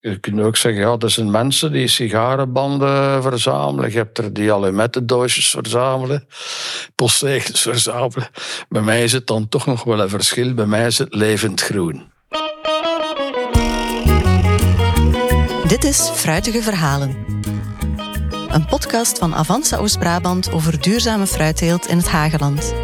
Je 0.00 0.18
kunt 0.18 0.40
ook 0.40 0.56
zeggen, 0.56 0.80
ja, 0.80 0.96
er 0.98 1.10
zijn 1.10 1.30
mensen 1.30 1.72
die 1.72 1.88
sigarenbanden 1.88 3.22
verzamelen. 3.22 3.90
Je 3.90 3.96
hebt 3.96 4.18
er 4.18 4.32
die 4.32 4.52
alumettendoosjes 4.52 5.50
verzamelen, 5.50 6.26
postzegels 6.94 7.62
verzamelen. 7.62 8.28
Bij 8.68 8.82
mij 8.82 9.02
is 9.02 9.12
het 9.12 9.26
dan 9.26 9.48
toch 9.48 9.66
nog 9.66 9.84
wel 9.84 10.00
een 10.00 10.08
verschil. 10.08 10.54
Bij 10.54 10.66
mij 10.66 10.86
is 10.86 10.98
het 10.98 11.14
levend 11.14 11.60
groen. 11.60 12.12
Dit 15.66 15.84
is 15.84 16.10
Fruitige 16.14 16.62
Verhalen. 16.62 17.16
Een 18.48 18.66
podcast 18.66 19.18
van 19.18 19.34
Avanza 19.34 19.76
Oost-Brabant 19.76 20.52
over 20.52 20.80
duurzame 20.80 21.26
fruitteelt 21.26 21.86
in 21.86 21.96
het 21.96 22.08
Hageland. 22.08 22.74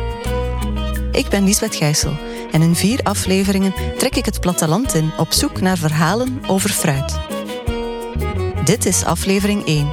Ik 1.12 1.28
ben 1.28 1.44
Lisbeth 1.44 1.76
Gijssel 1.76 2.16
en 2.54 2.62
in 2.62 2.74
vier 2.74 3.00
afleveringen 3.02 3.74
trek 3.98 4.16
ik 4.16 4.24
het 4.24 4.40
platteland 4.40 4.94
in 4.94 5.10
op 5.18 5.32
zoek 5.32 5.60
naar 5.60 5.78
verhalen 5.78 6.42
over 6.46 6.70
fruit. 6.70 7.18
Dit 8.64 8.86
is 8.86 9.04
aflevering 9.04 9.64
1. 9.66 9.88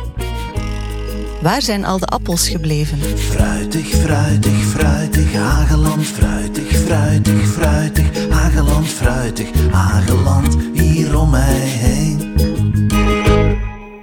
Waar 1.41 1.61
zijn 1.61 1.85
al 1.85 1.99
de 1.99 2.05
appels 2.05 2.49
gebleven? 2.49 2.99
Fruitig, 3.17 3.87
fruitig, 3.87 4.63
fruitig, 4.63 5.33
Hageland, 5.33 6.05
fruitig, 6.05 6.77
fruitig, 6.77 7.47
fruitig, 7.47 8.29
Hageland, 8.29 8.87
fruitig, 8.87 9.47
Hageland, 9.71 10.57
hier 10.73 11.19
om 11.19 11.29
mij 11.29 11.59
heen. 11.59 12.33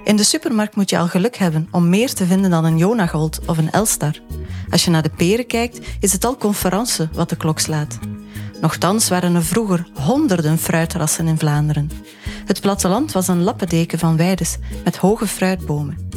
In 0.03 0.15
de 0.15 0.23
supermarkt 0.23 0.75
moet 0.75 0.89
je 0.89 0.97
al 0.97 1.07
geluk 1.07 1.35
hebben 1.35 1.67
om 1.71 1.89
meer 1.89 2.13
te 2.13 2.25
vinden 2.25 2.51
dan 2.51 2.65
een 2.65 2.77
Jonagold 2.77 3.39
of 3.45 3.57
een 3.57 3.71
Elstar. 3.71 4.21
Als 4.69 4.85
je 4.85 4.91
naar 4.91 5.03
de 5.03 5.11
peren 5.17 5.47
kijkt, 5.47 5.79
is 5.99 6.11
het 6.11 6.25
al 6.25 6.37
conferentie 6.37 7.07
wat 7.13 7.29
de 7.29 7.35
klok 7.35 7.59
slaat. 7.59 7.99
Nochtans 8.61 9.09
waren 9.09 9.35
er 9.35 9.43
vroeger 9.43 9.87
honderden 9.93 10.57
fruitrassen 10.57 11.27
in 11.27 11.37
Vlaanderen. 11.39 11.91
Het 12.45 12.61
platteland 12.61 13.11
was 13.11 13.27
een 13.27 13.43
lappendeken 13.43 13.99
van 13.99 14.17
weides 14.17 14.57
met 14.83 14.97
hoge 14.97 15.27
fruitbomen. 15.27 16.09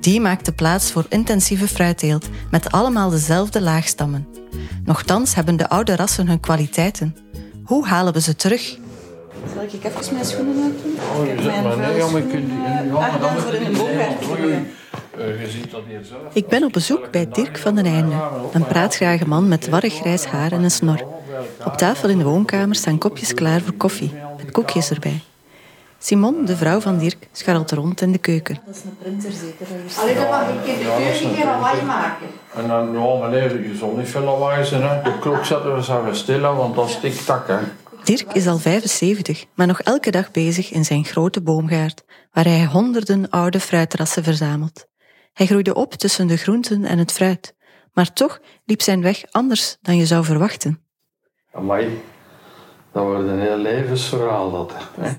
Die 0.00 0.20
maakte 0.20 0.52
plaats 0.52 0.92
voor 0.92 1.06
intensieve 1.08 1.68
fruitteelt 1.68 2.28
met 2.50 2.72
allemaal 2.72 3.10
dezelfde 3.10 3.60
laagstammen. 3.60 4.28
Nochtans 4.84 5.34
hebben 5.34 5.56
de 5.56 5.68
oude 5.68 5.96
rassen 5.96 6.28
hun 6.28 6.40
kwaliteiten. 6.40 7.16
Hoe 7.64 7.86
halen 7.86 8.12
we 8.12 8.20
ze 8.20 8.36
terug? 8.36 8.78
Zal 9.54 9.62
ik 9.62 9.84
even 9.84 10.14
mijn 10.14 10.24
schoenen 10.24 10.62
uitdoen? 10.62 10.94
Oh, 11.16 11.26
je 11.26 11.42
zet 11.42 11.62
maar 11.62 11.76
nee, 11.76 11.96
ja, 11.96 12.10
maar 12.10 12.22
die... 12.26 12.46
Ja, 12.46 12.92
maar 12.92 13.18
dan 13.20 13.32
moet 13.34 14.36
je. 14.38 14.62
Eh, 15.18 15.40
Je 15.40 15.50
ziet 15.50 15.70
dat 15.70 15.82
hier 15.88 16.04
zelf. 16.04 16.20
Ik 16.34 16.46
ben 16.48 16.64
op 16.64 16.72
bezoek 16.72 17.10
bij 17.10 17.28
Dirk 17.32 17.58
van 17.58 17.74
den 17.74 17.84
Einde, 17.86 18.14
een 18.52 18.66
praatgrage 18.66 19.28
man 19.28 19.48
met 19.48 19.68
warrig 19.68 19.94
grijs 19.94 20.24
haar 20.24 20.52
en 20.52 20.62
een 20.62 20.70
snor. 20.70 21.15
Op 21.64 21.76
tafel 21.76 22.08
in 22.08 22.18
de 22.18 22.24
woonkamer 22.24 22.74
staan 22.74 22.98
kopjes 22.98 23.34
klaar 23.34 23.60
voor 23.60 23.74
koffie, 23.74 24.14
met 24.36 24.50
koekjes 24.50 24.90
erbij. 24.90 25.20
Simon, 25.98 26.44
de 26.44 26.56
vrouw 26.56 26.80
van 26.80 26.98
Dirk, 26.98 27.28
scharrelt 27.32 27.70
rond 27.70 28.00
in 28.00 28.12
de 28.12 28.18
keuken. 28.18 28.58
Dat 28.66 28.76
is 28.76 28.82
een 28.84 28.96
printer 28.98 29.32
zeker. 29.32 29.66
Alleen 30.00 30.14
dat 30.14 30.30
mag 30.30 30.48
ik 30.48 30.66
in 30.66 30.78
de 30.78 30.94
keuken 30.96 31.28
een 31.28 31.34
keer 31.34 31.44
lawaai 31.44 31.82
maken. 31.82 32.26
En 32.54 32.68
dan, 32.68 32.92
ja 32.92 33.28
meneer, 33.28 33.68
je 33.68 33.76
zal 33.76 33.94
niet 33.96 34.08
veel 34.08 34.22
lawaai 34.22 34.64
zijn. 34.64 34.82
Hè. 34.82 35.02
De 35.02 35.18
klok 35.18 35.44
zetten 35.44 35.74
we 35.74 35.82
zo 35.82 36.04
weer 36.04 36.14
stil, 36.14 36.40
want 36.40 36.74
dat 36.74 36.88
is 36.88 37.00
tik-tak. 37.00 37.46
Hè. 37.48 37.58
Dirk 38.04 38.32
is 38.32 38.46
al 38.46 38.58
75, 38.58 39.44
maar 39.54 39.66
nog 39.66 39.80
elke 39.80 40.10
dag 40.10 40.30
bezig 40.30 40.72
in 40.72 40.84
zijn 40.84 41.04
grote 41.04 41.42
boomgaard, 41.42 42.04
waar 42.32 42.44
hij 42.44 42.64
honderden 42.64 43.30
oude 43.30 43.60
fruitrassen 43.60 44.24
verzamelt. 44.24 44.86
Hij 45.32 45.46
groeide 45.46 45.74
op 45.74 45.94
tussen 45.94 46.26
de 46.26 46.36
groenten 46.36 46.84
en 46.84 46.98
het 46.98 47.12
fruit, 47.12 47.54
maar 47.92 48.12
toch 48.12 48.40
liep 48.64 48.82
zijn 48.82 49.02
weg 49.02 49.22
anders 49.30 49.76
dan 49.82 49.96
je 49.96 50.06
zou 50.06 50.24
verwachten. 50.24 50.85
Amai, 51.56 52.02
dat 52.92 53.04
wordt 53.04 53.28
een 53.28 53.40
heel 53.40 53.56
levensverhaal 53.56 54.50
dat. 54.50 54.74
Hè. 55.00 55.12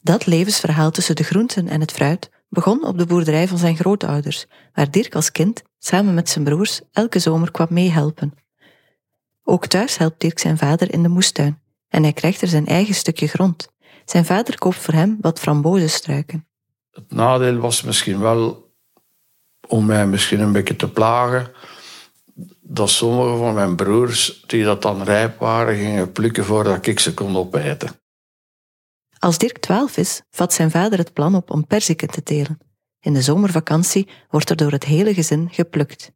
Dat 0.00 0.26
levensverhaal 0.26 0.90
tussen 0.90 1.16
de 1.16 1.22
groenten 1.24 1.68
en 1.68 1.80
het 1.80 1.92
fruit 1.92 2.30
begon 2.48 2.84
op 2.84 2.98
de 2.98 3.06
boerderij 3.06 3.48
van 3.48 3.58
zijn 3.58 3.76
grootouders, 3.76 4.46
waar 4.72 4.90
Dirk 4.90 5.14
als 5.14 5.32
kind 5.32 5.62
samen 5.78 6.14
met 6.14 6.28
zijn 6.28 6.44
broers 6.44 6.80
elke 6.92 7.18
zomer 7.18 7.50
kwam 7.50 7.66
meehelpen. 7.70 8.34
Ook 9.42 9.66
thuis 9.66 9.96
helpt 9.96 10.20
Dirk 10.20 10.38
zijn 10.38 10.58
vader 10.58 10.92
in 10.92 11.02
de 11.02 11.08
moestuin 11.08 11.62
en 11.88 12.02
hij 12.02 12.12
krijgt 12.12 12.42
er 12.42 12.48
zijn 12.48 12.66
eigen 12.66 12.94
stukje 12.94 13.26
grond. 13.26 13.68
Zijn 14.04 14.24
vader 14.24 14.58
koopt 14.58 14.76
voor 14.76 14.94
hem 14.94 15.16
wat 15.20 15.40
frambozenstruiken. 15.40 16.48
Het 16.90 17.12
nadeel 17.12 17.56
was 17.56 17.82
misschien 17.82 18.20
wel, 18.20 18.72
om 19.68 19.86
mij 19.86 20.06
misschien 20.06 20.40
een 20.40 20.52
beetje 20.52 20.76
te 20.76 20.90
plagen, 20.90 21.52
dat 22.60 22.90
sommige 22.90 23.36
van 23.36 23.54
mijn 23.54 23.76
broers, 23.76 24.44
die 24.46 24.64
dat 24.64 24.82
dan 24.82 25.02
rijp 25.02 25.38
waren, 25.38 25.76
gingen 25.76 26.12
plukken 26.12 26.44
voordat 26.44 26.86
ik 26.86 27.00
ze 27.00 27.14
kon 27.14 27.36
opeten. 27.36 27.90
Als 29.18 29.38
Dirk 29.38 29.58
twaalf 29.58 29.96
is, 29.96 30.22
vat 30.30 30.52
zijn 30.52 30.70
vader 30.70 30.98
het 30.98 31.12
plan 31.12 31.34
op 31.34 31.50
om 31.50 31.66
perziken 31.66 32.08
te 32.08 32.22
telen. 32.22 32.58
In 33.00 33.12
de 33.12 33.22
zomervakantie 33.22 34.08
wordt 34.30 34.50
er 34.50 34.56
door 34.56 34.70
het 34.70 34.84
hele 34.84 35.14
gezin 35.14 35.48
geplukt. 35.50 36.12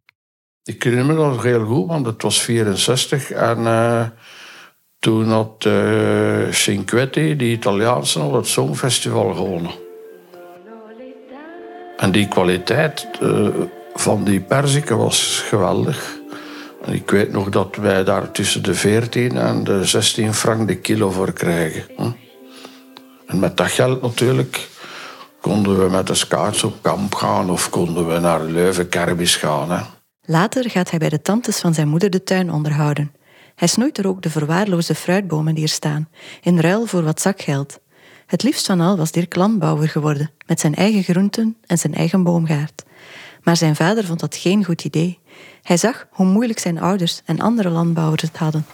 Ik 0.64 0.82
herinner 0.82 1.06
me 1.06 1.14
dat 1.14 1.42
heel 1.42 1.64
goed, 1.64 1.86
want 1.86 2.06
het 2.06 2.22
was 2.22 2.40
64 2.40 3.30
en 3.30 3.66
eh, 3.66 4.06
toen 4.98 5.28
had 5.28 5.64
uh, 5.66 6.52
Cinquetti, 6.52 7.36
die 7.36 7.52
Italiaanse, 7.52 8.18
al 8.18 8.34
het 8.34 8.46
Songfestival 8.46 9.34
gewonnen. 9.34 9.72
En 11.96 12.12
die 12.12 12.28
kwaliteit 12.28 13.08
eh, 13.20 13.48
van 13.94 14.24
die 14.24 14.40
perziken 14.40 14.96
was 14.96 15.44
geweldig. 15.48 16.18
Ik 16.86 17.10
weet 17.10 17.32
nog 17.32 17.48
dat 17.48 17.76
wij 17.76 18.04
daar 18.04 18.30
tussen 18.30 18.62
de 18.62 18.74
14 18.74 19.36
en 19.36 19.64
de 19.64 19.84
16 19.84 20.34
frank 20.34 20.68
de 20.68 20.76
kilo 20.76 21.10
voor 21.10 21.32
krijgen. 21.32 22.16
En 23.26 23.38
met 23.38 23.56
dat 23.56 23.70
geld 23.70 24.02
natuurlijk 24.02 24.68
konden 25.40 25.84
we 25.84 25.90
met 25.90 26.06
de 26.06 26.14
scouts 26.14 26.62
op 26.62 26.74
kamp 26.80 27.14
gaan 27.14 27.50
of 27.50 27.70
konden 27.70 28.08
we 28.08 28.18
naar 28.18 28.42
Leuven 28.42 28.88
kermis 28.88 29.36
gaan. 29.36 29.86
Later 30.22 30.70
gaat 30.70 30.90
hij 30.90 30.98
bij 30.98 31.08
de 31.08 31.22
tantes 31.22 31.58
van 31.58 31.74
zijn 31.74 31.88
moeder 31.88 32.10
de 32.10 32.22
tuin 32.22 32.52
onderhouden. 32.52 33.12
Hij 33.54 33.68
snoeit 33.68 33.98
er 33.98 34.06
ook 34.06 34.22
de 34.22 34.30
verwaarloosde 34.30 34.94
fruitbomen 34.94 35.54
die 35.54 35.64
er 35.64 35.70
staan, 35.70 36.08
in 36.40 36.60
ruil 36.60 36.86
voor 36.86 37.02
wat 37.02 37.20
zakgeld. 37.20 37.78
Het 38.26 38.42
liefst 38.42 38.66
van 38.66 38.80
al 38.80 38.96
was 38.96 39.12
Dirk 39.12 39.36
landbouwer 39.36 39.88
geworden, 39.88 40.30
met 40.46 40.60
zijn 40.60 40.74
eigen 40.74 41.02
groenten 41.02 41.56
en 41.66 41.78
zijn 41.78 41.94
eigen 41.94 42.22
boomgaard. 42.22 42.82
Maar 43.42 43.56
zijn 43.56 43.76
vader 43.76 44.04
vond 44.04 44.20
dat 44.20 44.36
geen 44.36 44.64
goed 44.64 44.84
idee. 44.84 45.18
Hij 45.62 45.76
zag 45.76 46.06
hoe 46.10 46.26
moeilijk 46.26 46.58
zijn 46.58 46.80
ouders 46.80 47.20
en 47.24 47.40
andere 47.40 47.68
landbouwers 47.68 48.22
het 48.22 48.36
hadden. 48.36 48.66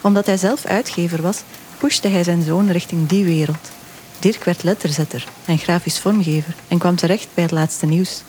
Omdat 0.00 0.26
hij 0.26 0.36
zelf 0.36 0.64
uitgever 0.64 1.22
was, 1.22 1.42
pushte 1.78 2.08
hij 2.08 2.24
zijn 2.24 2.42
zoon 2.42 2.70
richting 2.70 3.08
die 3.08 3.24
wereld. 3.24 3.70
Dirk 4.18 4.44
werd 4.44 4.62
letterzetter 4.62 5.28
en 5.44 5.58
grafisch 5.58 5.98
vormgever 5.98 6.54
en 6.68 6.78
kwam 6.78 6.96
terecht 6.96 7.28
bij 7.34 7.42
het 7.42 7.52
laatste 7.52 7.86
nieuws. 7.86 8.22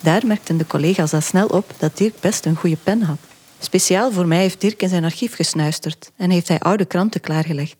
Daar 0.00 0.26
merkten 0.26 0.56
de 0.56 0.66
collega's 0.66 1.12
al 1.12 1.20
snel 1.20 1.46
op 1.46 1.74
dat 1.78 1.96
Dirk 1.96 2.20
best 2.20 2.44
een 2.44 2.56
goede 2.56 2.76
pen 2.82 3.02
had. 3.02 3.18
Speciaal 3.58 4.12
voor 4.12 4.26
mij 4.26 4.38
heeft 4.38 4.60
Dirk 4.60 4.82
in 4.82 4.88
zijn 4.88 5.04
archief 5.04 5.34
gesnuisterd 5.34 6.10
en 6.16 6.30
heeft 6.30 6.48
hij 6.48 6.58
oude 6.58 6.84
kranten 6.84 7.20
klaargelegd. 7.20 7.76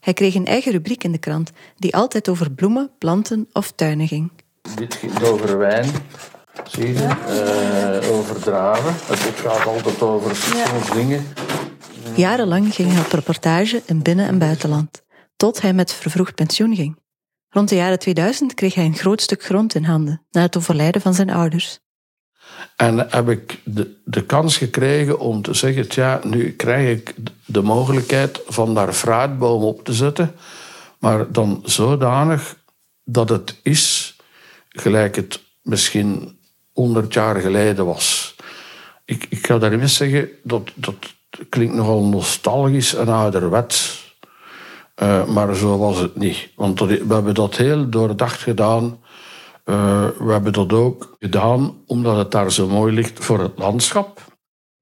Hij 0.00 0.12
kreeg 0.12 0.34
een 0.34 0.46
eigen 0.46 0.72
rubriek 0.72 1.04
in 1.04 1.12
de 1.12 1.18
krant 1.18 1.50
die 1.76 1.96
altijd 1.96 2.28
over 2.28 2.50
bloemen, 2.50 2.90
planten 2.98 3.48
of 3.52 3.72
tuinen 3.72 4.08
ging. 4.08 4.30
Dit 4.74 4.94
ging 4.94 5.22
over 5.22 5.58
wijn, 5.58 5.90
zie 6.68 6.92
je, 6.92 7.04
Eh, 8.02 8.10
over 8.16 8.40
draven. 8.40 8.92
Het 9.06 9.40
gaat 9.40 9.66
altijd 9.66 10.02
over 10.02 10.36
soms 10.36 10.90
dingen. 10.92 11.26
Jarenlang 12.14 12.74
ging 12.74 12.92
hij 12.92 13.00
op 13.00 13.12
reportage 13.12 13.82
in 13.86 14.02
binnen- 14.02 14.26
en 14.28 14.38
buitenland, 14.38 15.02
tot 15.36 15.60
hij 15.62 15.72
met 15.72 15.92
vervroegd 15.92 16.34
pensioen 16.34 16.74
ging. 16.74 16.98
Rond 17.48 17.68
de 17.68 17.74
jaren 17.74 17.98
2000 17.98 18.54
kreeg 18.54 18.74
hij 18.74 18.84
een 18.84 18.96
groot 18.96 19.20
stuk 19.20 19.44
grond 19.44 19.74
in 19.74 19.84
handen, 19.84 20.22
na 20.30 20.40
het 20.40 20.56
overlijden 20.56 21.00
van 21.00 21.14
zijn 21.14 21.30
ouders. 21.30 21.78
En 22.76 23.06
heb 23.10 23.28
ik 23.28 23.60
de, 23.64 23.96
de 24.04 24.24
kans 24.24 24.56
gekregen 24.56 25.18
om 25.18 25.42
te 25.42 25.54
zeggen, 25.54 25.88
tja, 25.88 26.20
nu 26.24 26.52
krijg 26.52 26.98
ik 26.98 27.14
de 27.44 27.62
mogelijkheid 27.62 28.40
van 28.46 28.74
daar 28.74 28.92
fruitboom 28.92 29.62
op 29.62 29.84
te 29.84 29.92
zetten, 29.92 30.34
maar 30.98 31.32
dan 31.32 31.62
zodanig 31.64 32.56
dat 33.04 33.28
het 33.28 33.60
is 33.62 34.15
gelijk 34.80 35.16
het 35.16 35.42
misschien 35.62 36.38
100 36.72 37.14
jaar 37.14 37.40
geleden 37.40 37.86
was. 37.86 38.36
Ik, 39.04 39.26
ik 39.28 39.46
ga 39.46 39.58
daarin 39.58 39.88
zeggen, 39.88 40.28
dat, 40.42 40.70
dat 40.74 41.14
klinkt 41.48 41.74
nogal 41.74 42.04
nostalgisch 42.04 42.94
en 42.94 43.08
ouderwets. 43.08 44.04
Eh, 44.94 45.26
maar 45.26 45.54
zo 45.54 45.78
was 45.78 45.98
het 45.98 46.16
niet. 46.16 46.48
Want 46.54 46.80
we 46.80 47.04
hebben 47.08 47.34
dat 47.34 47.56
heel 47.56 47.90
doordacht 47.90 48.40
gedaan. 48.40 48.98
Eh, 49.64 50.08
we 50.18 50.32
hebben 50.32 50.52
dat 50.52 50.72
ook 50.72 51.16
gedaan 51.18 51.74
omdat 51.86 52.16
het 52.16 52.30
daar 52.30 52.52
zo 52.52 52.68
mooi 52.68 52.94
ligt 52.94 53.24
voor 53.24 53.40
het 53.40 53.58
landschap. 53.58 54.20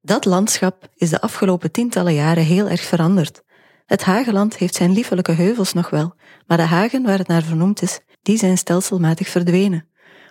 Dat 0.01 0.25
landschap 0.25 0.89
is 0.95 1.11
de 1.11 1.21
afgelopen 1.21 1.71
tientallen 1.71 2.15
jaren 2.15 2.45
heel 2.45 2.69
erg 2.69 2.83
veranderd. 2.83 3.43
Het 3.87 4.05
Hageland 4.05 4.57
heeft 4.57 4.75
zijn 4.75 4.93
liefelijke 4.93 5.33
heuvels 5.33 5.73
nog 5.73 5.91
wel, 5.91 6.15
maar 6.47 6.57
de 6.57 6.63
hagen 6.63 7.03
waar 7.03 7.19
het 7.19 7.27
naar 7.27 7.43
vernoemd 7.43 7.83
is, 7.83 8.01
die 8.25 8.39
zijn 8.39 8.59
stelselmatig 8.59 9.29
verdwenen. 9.29 9.89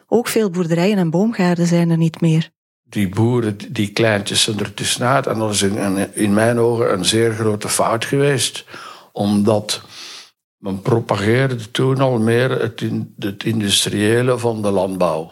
Ook 0.08 0.28
veel 0.28 0.50
boerderijen 0.50 0.98
en 0.98 1.10
boomgaarden 1.10 1.68
zijn 1.68 1.90
er 1.90 1.98
niet 1.98 2.22
meer. 2.22 2.50
Die 2.84 3.10
boeren, 3.10 3.58
die 3.74 3.92
kleintjes 3.92 4.44
zijn 4.44 4.60
er 4.60 4.74
tussenuit. 4.74 5.28
En 5.28 5.40
dat 5.40 5.54
is 5.54 5.62
in, 6.14 6.34
mijn 6.34 6.60
ogen 6.60 6.94
een 6.94 7.06
zeer 7.06 7.34
grote 7.34 7.70
fout 7.70 8.06
geweest. 8.06 8.66
Omdat 9.12 9.82
Men 10.58 10.82
propageerde 10.82 11.72
toen 11.72 11.98
al 11.98 12.20
meer 12.20 12.50
het, 12.50 12.84
het 13.20 13.44
industriële 13.44 14.38
van 14.38 14.62
de 14.62 14.72
landbouw. 14.72 15.32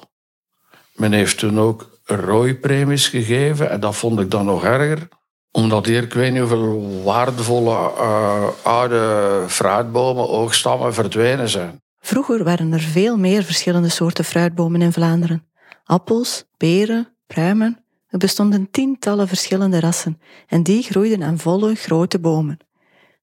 Men 0.96 1.12
heeft 1.12 1.38
toen 1.38 1.60
ook 1.60 2.00
rooipremies 2.04 3.08
gegeven 3.08 3.70
en 3.70 3.80
dat 3.80 3.96
vond 3.96 4.20
ik 4.20 4.32
dan 4.32 4.46
nog 4.46 4.64
erger 4.64 5.08
omdat 5.52 5.86
hier, 5.86 6.04
ik 6.04 6.14
weet 6.14 6.32
niet 6.32 6.40
hoeveel 6.40 7.02
waardevolle 7.04 7.92
uh, 7.98 8.48
oude 8.64 9.44
fruitbomen, 9.48 10.30
oogstammen 10.30 10.94
verdwenen 10.94 11.50
zijn. 11.50 11.81
Vroeger 12.04 12.44
waren 12.44 12.74
er 12.74 12.80
veel 12.80 13.18
meer 13.18 13.44
verschillende 13.44 13.90
soorten 13.90 14.26
fruitbomen 14.26 14.82
in 14.82 14.94
Vlaanderen. 14.94 15.46
Appels, 15.84 16.44
peren, 16.58 17.08
pruimen. 17.28 17.84
Er 18.08 18.18
bestonden 18.18 18.72
tientallen 18.72 19.28
verschillende 19.28 19.80
rassen 19.80 20.22
en 20.48 20.64
die 20.64 20.84
groeiden 20.84 21.24
aan 21.24 21.40
volle, 21.40 21.76
grote 21.76 22.20
bomen. 22.20 22.58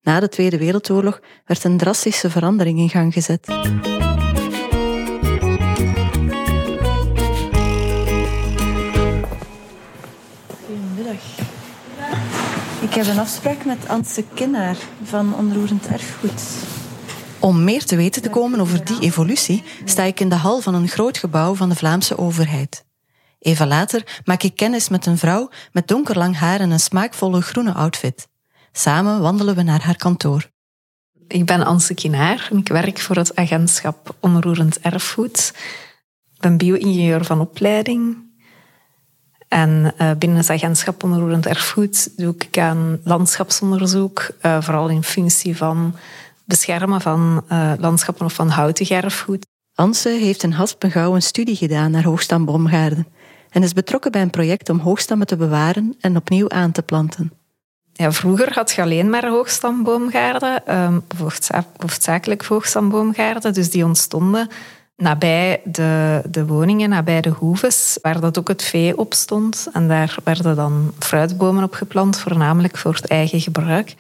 Na 0.02 0.20
de 0.20 0.28
Tweede 0.28 0.58
Wereldoorlog 0.58 1.20
werd 1.44 1.64
een 1.64 1.76
drastische 1.76 2.30
verandering 2.30 2.78
in 2.78 2.88
gang 2.88 3.12
gezet. 3.12 3.46
Goedemiddag. 10.66 11.22
Ik 12.80 12.94
heb 12.94 13.06
een 13.06 13.18
afspraak 13.18 13.64
met 13.64 13.88
Antse 13.88 14.24
Kinnaar 14.34 14.76
van 15.02 15.34
Onroerend 15.34 15.86
Erfgoed. 15.86 16.76
Om 17.40 17.64
meer 17.64 17.84
te 17.84 17.96
weten 17.96 18.22
te 18.22 18.30
komen 18.30 18.60
over 18.60 18.84
die 18.84 19.00
evolutie, 19.00 19.62
sta 19.84 20.02
ik 20.02 20.20
in 20.20 20.28
de 20.28 20.34
hal 20.34 20.60
van 20.60 20.74
een 20.74 20.88
groot 20.88 21.18
gebouw 21.18 21.54
van 21.54 21.68
de 21.68 21.74
Vlaamse 21.74 22.18
overheid. 22.18 22.84
Even 23.38 23.66
later 23.68 24.20
maak 24.24 24.42
ik 24.42 24.56
kennis 24.56 24.88
met 24.88 25.06
een 25.06 25.18
vrouw 25.18 25.50
met 25.72 25.88
donkerlang 25.88 26.36
haar 26.36 26.60
en 26.60 26.70
een 26.70 26.80
smaakvolle 26.80 27.40
groene 27.40 27.74
outfit. 27.74 28.28
Samen 28.72 29.20
wandelen 29.20 29.54
we 29.54 29.62
naar 29.62 29.82
haar 29.82 29.96
kantoor. 29.96 30.50
Ik 31.28 31.46
ben 31.46 31.64
Anse 31.64 31.94
Kinaar 31.94 32.48
en 32.50 32.58
ik 32.58 32.68
werk 32.68 32.98
voor 32.98 33.16
het 33.16 33.36
agentschap 33.36 34.14
Onroerend 34.20 34.80
Erfgoed. 34.80 35.52
Ik 36.34 36.40
ben 36.40 36.56
bio-ingenieur 36.56 37.24
van 37.24 37.40
opleiding. 37.40 38.26
En 39.48 39.94
uh, 39.98 40.10
binnen 40.18 40.38
het 40.38 40.50
agentschap 40.50 41.02
Onroerend 41.02 41.46
Erfgoed 41.46 42.10
doe 42.16 42.34
ik 42.38 42.58
aan 42.58 43.00
landschapsonderzoek, 43.04 44.30
uh, 44.42 44.62
vooral 44.62 44.88
in 44.88 45.02
functie 45.02 45.56
van 45.56 45.94
beschermen 46.48 47.00
van 47.00 47.44
uh, 47.52 47.72
landschappen 47.78 48.24
of 48.24 48.32
van 48.32 48.48
houtig 48.48 48.90
erfgoed. 48.90 49.46
Anse 49.74 50.08
heeft 50.08 50.42
in 50.42 50.52
Haspengouw 50.52 51.14
een 51.14 51.22
studie 51.22 51.56
gedaan 51.56 51.90
naar 51.90 52.04
hoogstamboomgaarden 52.04 53.06
en 53.50 53.62
is 53.62 53.72
betrokken 53.72 54.12
bij 54.12 54.22
een 54.22 54.30
project 54.30 54.68
om 54.68 54.78
hoogstammen 54.78 55.26
te 55.26 55.36
bewaren 55.36 55.96
en 56.00 56.16
opnieuw 56.16 56.48
aan 56.48 56.72
te 56.72 56.82
planten. 56.82 57.32
Ja, 57.92 58.12
vroeger 58.12 58.52
had 58.52 58.70
je 58.70 58.82
alleen 58.82 59.10
maar 59.10 59.28
hoogstamboomgaarden, 59.28 60.76
um, 60.76 61.04
hoofdzakelijk 61.76 62.44
hoogstamboomgaarden, 62.44 63.52
dus 63.52 63.70
die 63.70 63.84
ontstonden 63.84 64.48
nabij 64.96 65.60
de, 65.64 66.22
de 66.30 66.46
woningen, 66.46 66.88
nabij 66.88 67.20
de 67.20 67.28
hoeves, 67.28 67.98
waar 68.02 68.20
dat 68.20 68.38
ook 68.38 68.48
het 68.48 68.62
vee 68.62 68.98
op 68.98 69.14
stond. 69.14 69.68
En 69.72 69.88
daar 69.88 70.16
werden 70.24 70.56
dan 70.56 70.92
fruitbomen 70.98 71.62
op 71.62 71.74
geplant, 71.74 72.18
voornamelijk 72.18 72.76
voor 72.76 72.94
het 72.94 73.06
eigen 73.06 73.40
gebruik. 73.40 73.94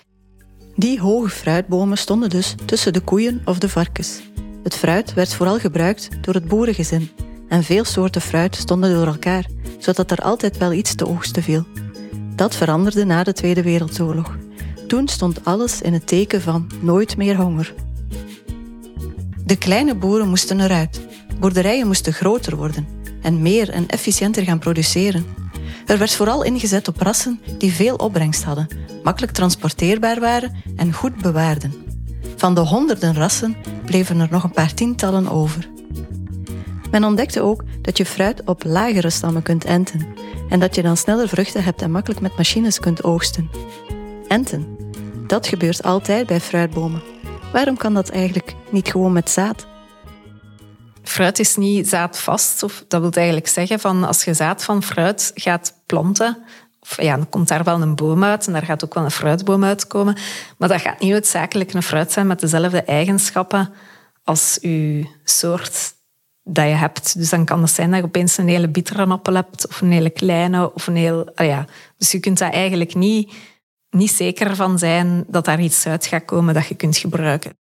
Die 0.78 1.00
hoge 1.00 1.28
fruitbomen 1.28 1.98
stonden 1.98 2.30
dus 2.30 2.54
tussen 2.64 2.92
de 2.92 3.00
koeien 3.00 3.42
of 3.44 3.58
de 3.58 3.68
varkens. 3.68 4.20
Het 4.62 4.74
fruit 4.74 5.14
werd 5.14 5.34
vooral 5.34 5.58
gebruikt 5.58 6.08
door 6.20 6.34
het 6.34 6.48
boerengezin 6.48 7.10
en 7.48 7.64
veel 7.64 7.84
soorten 7.84 8.20
fruit 8.20 8.56
stonden 8.56 8.94
door 8.94 9.06
elkaar, 9.06 9.46
zodat 9.78 10.10
er 10.10 10.18
altijd 10.18 10.58
wel 10.58 10.72
iets 10.72 10.94
te 10.94 11.08
oogsten 11.08 11.42
viel. 11.42 11.64
Dat 12.34 12.56
veranderde 12.56 13.04
na 13.04 13.22
de 13.22 13.32
Tweede 13.32 13.62
Wereldoorlog. 13.62 14.36
Toen 14.86 15.08
stond 15.08 15.44
alles 15.44 15.82
in 15.82 15.92
het 15.92 16.06
teken 16.06 16.40
van 16.40 16.70
nooit 16.80 17.16
meer 17.16 17.36
honger. 17.36 17.74
De 19.44 19.56
kleine 19.56 19.94
boeren 19.94 20.28
moesten 20.28 20.60
eruit. 20.60 21.00
Boerderijen 21.40 21.86
moesten 21.86 22.12
groter 22.12 22.56
worden 22.56 22.86
en 23.22 23.42
meer 23.42 23.70
en 23.70 23.88
efficiënter 23.88 24.42
gaan 24.42 24.58
produceren. 24.58 25.26
Er 25.86 25.98
werd 25.98 26.14
vooral 26.14 26.44
ingezet 26.44 26.88
op 26.88 27.00
rassen 27.00 27.40
die 27.58 27.72
veel 27.72 27.96
opbrengst 27.96 28.44
hadden, 28.44 28.68
makkelijk 29.02 29.32
transporteerbaar 29.32 30.20
waren 30.20 30.54
en 30.76 30.92
goed 30.92 31.16
bewaarden. 31.16 31.74
Van 32.36 32.54
de 32.54 32.60
honderden 32.60 33.14
rassen 33.14 33.56
bleven 33.84 34.20
er 34.20 34.28
nog 34.30 34.44
een 34.44 34.50
paar 34.50 34.74
tientallen 34.74 35.28
over. 35.28 35.68
Men 36.90 37.04
ontdekte 37.04 37.40
ook 37.40 37.64
dat 37.82 37.96
je 37.96 38.06
fruit 38.06 38.42
op 38.44 38.64
lagere 38.64 39.10
stammen 39.10 39.42
kunt 39.42 39.64
enten 39.64 40.06
en 40.48 40.60
dat 40.60 40.74
je 40.74 40.82
dan 40.82 40.96
sneller 40.96 41.28
vruchten 41.28 41.64
hebt 41.64 41.82
en 41.82 41.90
makkelijk 41.90 42.20
met 42.20 42.36
machines 42.36 42.80
kunt 42.80 43.04
oogsten. 43.04 43.50
Enten, 44.28 44.76
dat 45.26 45.46
gebeurt 45.46 45.82
altijd 45.82 46.26
bij 46.26 46.40
fruitbomen. 46.40 47.02
Waarom 47.52 47.76
kan 47.76 47.94
dat 47.94 48.08
eigenlijk 48.08 48.54
niet 48.70 48.88
gewoon 48.88 49.12
met 49.12 49.30
zaad? 49.30 49.66
Fruit 51.08 51.38
is 51.38 51.56
niet 51.56 51.88
zaadvast. 51.88 52.62
Of 52.62 52.84
dat 52.88 53.00
wil 53.00 53.10
eigenlijk 53.10 53.48
zeggen 53.48 53.80
van 53.80 54.04
als 54.04 54.24
je 54.24 54.34
zaad 54.34 54.64
van 54.64 54.82
fruit 54.82 55.30
gaat 55.34 55.74
planten, 55.86 56.44
of 56.80 57.02
ja, 57.02 57.16
dan 57.16 57.28
komt 57.28 57.48
daar 57.48 57.64
wel 57.64 57.82
een 57.82 57.94
boom 57.94 58.24
uit 58.24 58.46
en 58.46 58.52
daar 58.52 58.62
gaat 58.62 58.84
ook 58.84 58.94
wel 58.94 59.04
een 59.04 59.10
fruitboom 59.10 59.64
uitkomen. 59.64 60.16
Maar 60.58 60.68
dat 60.68 60.80
gaat 60.80 61.00
niet 61.00 61.10
noodzakelijk 61.12 61.72
een 61.72 61.82
fruit 61.82 62.12
zijn 62.12 62.26
met 62.26 62.40
dezelfde 62.40 62.82
eigenschappen 62.82 63.72
als 64.24 64.58
je 64.60 65.06
soort 65.24 65.94
dat 66.42 66.64
je 66.64 66.74
hebt. 66.74 67.18
Dus 67.18 67.28
dan 67.28 67.44
kan 67.44 67.60
het 67.60 67.70
zijn 67.70 67.90
dat 67.90 67.98
je 67.98 68.04
opeens 68.04 68.36
een 68.36 68.48
hele 68.48 68.68
bittere 68.68 69.06
appel 69.06 69.34
hebt, 69.34 69.68
of 69.68 69.80
een 69.80 69.92
hele 69.92 70.10
kleine, 70.10 70.74
of 70.74 70.86
een 70.86 70.96
heel... 70.96 71.30
Ah 71.34 71.46
ja. 71.46 71.66
Dus 71.96 72.12
je 72.12 72.20
kunt 72.20 72.38
daar 72.38 72.52
eigenlijk 72.52 72.94
niet, 72.94 73.32
niet 73.90 74.10
zeker 74.10 74.56
van 74.56 74.78
zijn 74.78 75.24
dat 75.28 75.44
daar 75.44 75.60
iets 75.60 75.86
uit 75.86 76.06
gaat 76.06 76.24
komen 76.24 76.54
dat 76.54 76.66
je 76.66 76.74
kunt 76.74 76.96
gebruiken. 76.96 77.58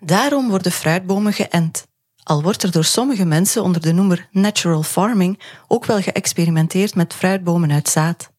Daarom 0.00 0.48
worden 0.48 0.72
fruitbomen 0.72 1.32
geënt. 1.32 1.86
Al 2.26 2.42
wordt 2.42 2.62
er 2.62 2.70
door 2.70 2.84
sommige 2.84 3.24
mensen 3.24 3.62
onder 3.62 3.80
de 3.80 3.92
noemer 3.92 4.28
natural 4.30 4.82
farming 4.82 5.40
ook 5.66 5.84
wel 5.84 6.00
geëxperimenteerd 6.00 6.94
met 6.94 7.14
fruitbomen 7.14 7.72
uit 7.72 7.88
zaad. 7.88 8.30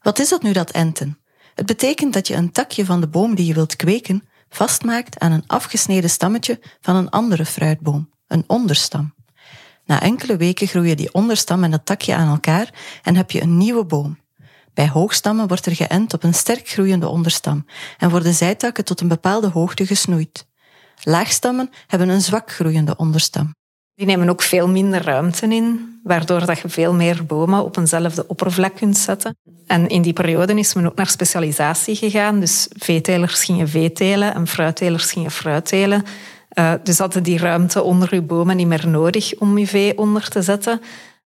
Wat 0.00 0.18
is 0.18 0.28
dat 0.28 0.42
nu, 0.42 0.52
dat 0.52 0.70
enten? 0.70 1.18
Het 1.54 1.66
betekent 1.66 2.12
dat 2.12 2.26
je 2.28 2.34
een 2.34 2.52
takje 2.52 2.84
van 2.84 3.00
de 3.00 3.08
boom 3.08 3.34
die 3.34 3.46
je 3.46 3.54
wilt 3.54 3.76
kweken 3.76 4.28
vastmaakt 4.48 5.18
aan 5.18 5.32
een 5.32 5.46
afgesneden 5.46 6.10
stammetje 6.10 6.60
van 6.80 6.96
een 6.96 7.10
andere 7.10 7.44
fruitboom 7.44 8.10
een 8.26 8.44
onderstam. 8.46 9.14
Na 9.84 10.00
enkele 10.02 10.36
weken 10.36 10.66
groeien 10.66 10.96
die 10.96 11.12
onderstam 11.12 11.64
en 11.64 11.70
dat 11.70 11.86
takje 11.86 12.14
aan 12.14 12.30
elkaar 12.30 12.74
en 13.02 13.16
heb 13.16 13.30
je 13.30 13.42
een 13.42 13.56
nieuwe 13.56 13.84
boom. 13.84 14.18
Bij 14.74 14.88
hoogstammen 14.88 15.48
wordt 15.48 15.66
er 15.66 15.74
geënt 15.74 16.14
op 16.14 16.22
een 16.22 16.34
sterk 16.34 16.68
groeiende 16.68 17.08
onderstam 17.08 17.66
en 17.98 18.10
worden 18.10 18.34
zijtakken 18.34 18.84
tot 18.84 19.00
een 19.00 19.08
bepaalde 19.08 19.48
hoogte 19.48 19.86
gesnoeid. 19.86 20.47
Laagstammen 21.02 21.70
hebben 21.86 22.08
een 22.08 22.20
zwak 22.20 22.52
groeiende 22.52 22.96
onderstam. 22.96 23.54
Die 23.94 24.06
nemen 24.06 24.28
ook 24.28 24.42
veel 24.42 24.68
minder 24.68 25.02
ruimte 25.02 25.46
in, 25.46 26.00
waardoor 26.02 26.46
dat 26.46 26.58
je 26.58 26.68
veel 26.68 26.92
meer 26.92 27.26
bomen 27.26 27.64
op 27.64 27.76
eenzelfde 27.76 28.26
oppervlak 28.26 28.74
kunt 28.74 28.98
zetten. 28.98 29.36
En 29.66 29.88
in 29.88 30.02
die 30.02 30.12
periode 30.12 30.54
is 30.54 30.74
men 30.74 30.86
ook 30.86 30.94
naar 30.94 31.06
specialisatie 31.06 31.96
gegaan. 31.96 32.40
Dus 32.40 32.68
veetelers 32.76 33.44
gingen 33.44 33.68
veetelen 33.68 34.34
en 34.34 34.46
fruittelers 34.46 35.10
gingen 35.10 35.30
fruittelen. 35.30 36.04
Uh, 36.58 36.72
dus 36.82 36.98
hadden 36.98 37.22
die 37.22 37.38
ruimte 37.38 37.82
onder 37.82 38.12
uw 38.12 38.22
bomen 38.22 38.56
niet 38.56 38.66
meer 38.66 38.88
nodig 38.88 39.34
om 39.38 39.58
je 39.58 39.66
vee 39.66 39.98
onder 39.98 40.28
te 40.28 40.42
zetten. 40.42 40.80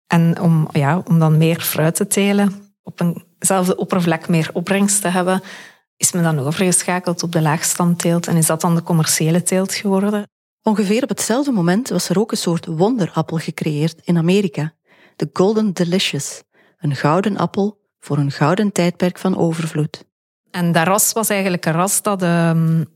En 0.06 0.40
om, 0.40 0.68
ja, 0.72 1.02
om 1.04 1.18
dan 1.18 1.36
meer 1.36 1.60
fruit 1.60 1.94
te 1.94 2.06
telen, 2.06 2.70
op 2.82 3.00
eenzelfde 3.38 3.76
oppervlak 3.76 4.28
meer 4.28 4.50
opbrengst 4.52 5.02
te 5.02 5.08
hebben, 5.08 5.42
is 5.98 6.12
men 6.12 6.22
dan 6.22 6.38
overgeschakeld 6.38 7.22
op 7.22 7.32
de 7.32 7.42
laagstandteelt 7.42 8.26
en 8.26 8.36
is 8.36 8.46
dat 8.46 8.60
dan 8.60 8.74
de 8.74 8.82
commerciële 8.82 9.42
teelt 9.42 9.74
geworden. 9.74 10.28
Ongeveer 10.62 11.02
op 11.02 11.08
hetzelfde 11.08 11.52
moment 11.52 11.88
was 11.88 12.08
er 12.08 12.18
ook 12.18 12.30
een 12.30 12.36
soort 12.36 12.66
wonderappel 12.66 13.36
gecreëerd 13.36 14.00
in 14.04 14.16
Amerika, 14.16 14.74
de 15.16 15.30
Golden 15.32 15.72
Delicious, 15.72 16.42
een 16.78 16.96
gouden 16.96 17.36
appel 17.36 17.80
voor 18.00 18.18
een 18.18 18.30
gouden 18.30 18.72
tijdperk 18.72 19.18
van 19.18 19.36
overvloed. 19.36 20.04
En 20.50 20.72
dat 20.72 20.86
ras 20.86 21.12
was 21.12 21.28
eigenlijk 21.28 21.64
een 21.64 21.72
ras 21.72 22.02
dat 22.02 22.22
um, 22.22 22.86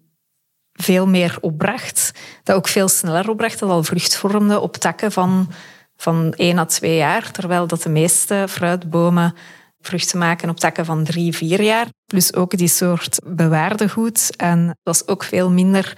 veel 0.73 1.06
meer 1.06 1.38
opbracht. 1.40 2.12
Dat 2.42 2.56
ook 2.56 2.68
veel 2.68 2.88
sneller 2.88 3.30
opbracht, 3.30 3.59
dat 3.59 3.71
al 3.71 3.82
vrucht 3.82 4.16
vormde 4.16 4.61
op 4.61 4.76
takken 4.76 5.12
van, 5.12 5.50
van 5.97 6.32
1 6.32 6.59
à 6.59 6.64
2 6.64 6.97
jaar. 6.97 7.30
Terwijl 7.30 7.66
dat 7.66 7.82
de 7.82 7.88
meeste 7.88 8.44
fruitbomen 8.49 9.35
vruchten 9.80 10.18
maken 10.18 10.49
op 10.49 10.59
takken 10.59 10.85
van 10.85 11.04
3, 11.04 11.37
4 11.37 11.62
jaar. 11.62 11.87
Plus 12.12 12.35
ook 12.35 12.57
die 12.57 12.69
soort 12.69 13.21
bewaarde 13.25 13.88
goed. 13.88 14.37
En 14.37 14.78
was 14.83 15.07
ook 15.09 15.25
veel 15.25 15.50
minder 15.50 15.97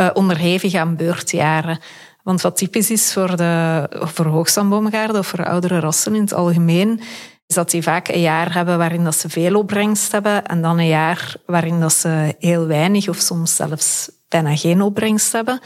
uh, 0.00 0.10
onderhevig 0.12 0.74
aan 0.74 0.96
beurtjaren. 0.96 1.78
Want 2.22 2.40
wat 2.40 2.56
typisch 2.56 2.90
is 2.90 3.12
voor, 3.12 3.36
de, 3.36 3.86
voor 3.90 4.26
hoogstamboomgaarden 4.26 5.18
of 5.18 5.26
voor 5.26 5.44
oudere 5.44 5.80
rassen 5.80 6.14
in 6.14 6.20
het 6.20 6.32
algemeen, 6.32 7.00
is 7.46 7.54
dat 7.54 7.70
die 7.70 7.82
vaak 7.82 8.08
een 8.08 8.20
jaar 8.20 8.54
hebben 8.54 8.78
waarin 8.78 9.04
dat 9.04 9.14
ze 9.14 9.28
veel 9.28 9.54
opbrengst 9.54 10.12
hebben 10.12 10.46
en 10.46 10.62
dan 10.62 10.78
een 10.78 10.86
jaar 10.86 11.34
waarin 11.46 11.80
dat 11.80 11.92
ze 11.92 12.34
heel 12.38 12.66
weinig 12.66 13.08
of 13.08 13.16
soms 13.16 13.56
zelfs 13.56 14.10
bijna 14.28 14.56
geen 14.56 14.82
opbrengst 14.82 15.32
hebben. 15.32 15.60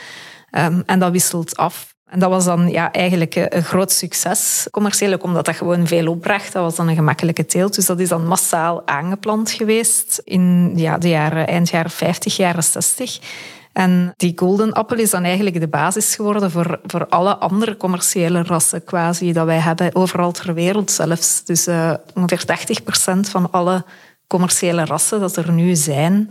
Um, 0.50 0.83
en 0.87 0.99
dat 0.99 1.12
wisselt 1.12 1.57
af. 1.57 1.94
En 2.14 2.21
dat 2.21 2.30
was 2.30 2.44
dan 2.44 2.68
ja, 2.68 2.92
eigenlijk 2.92 3.35
een 3.35 3.64
groot 3.64 3.92
succes. 3.92 4.66
Commercieel 4.71 5.16
omdat 5.16 5.44
dat 5.44 5.56
gewoon 5.56 5.87
veel 5.87 6.09
opbracht. 6.09 6.52
Dat 6.52 6.62
was 6.62 6.76
dan 6.76 6.88
een 6.88 6.94
gemakkelijke 6.94 7.47
teelt. 7.47 7.75
Dus 7.75 7.87
dat 7.87 8.00
is 8.00 8.09
dan 8.09 8.26
massaal 8.26 8.87
aangeplant 8.87 9.50
geweest 9.50 10.21
in 10.25 10.73
ja, 10.76 10.99
de 10.99 11.09
jaren, 11.09 11.47
eind 11.47 11.68
jaren 11.68 11.90
50, 11.90 12.37
jaren 12.37 12.62
60. 12.62 13.18
En 13.73 14.14
die 14.16 14.33
golden 14.37 14.73
appel 14.73 14.99
is 14.99 15.11
dan 15.11 15.25
eigenlijk 15.25 15.61
de 15.61 15.68
basis 15.68 16.14
geworden 16.14 16.50
voor, 16.50 16.80
voor 16.87 17.06
alle 17.09 17.37
andere 17.37 17.76
commerciële 17.76 18.42
rassen 18.42 18.85
quasi 18.85 19.33
dat 19.33 19.47
wij 19.47 19.59
hebben, 19.59 19.94
overal 19.94 20.33
ter 20.33 20.54
wereld 20.54 20.90
zelfs. 20.90 21.44
Dus 21.44 21.68
uh, 21.68 21.94
ongeveer 22.14 22.44
80% 23.16 23.30
van 23.30 23.50
alle 23.50 23.85
commerciële 24.26 24.85
rassen 24.85 25.21
dat 25.21 25.37
er 25.37 25.52
nu 25.52 25.75
zijn, 25.75 26.30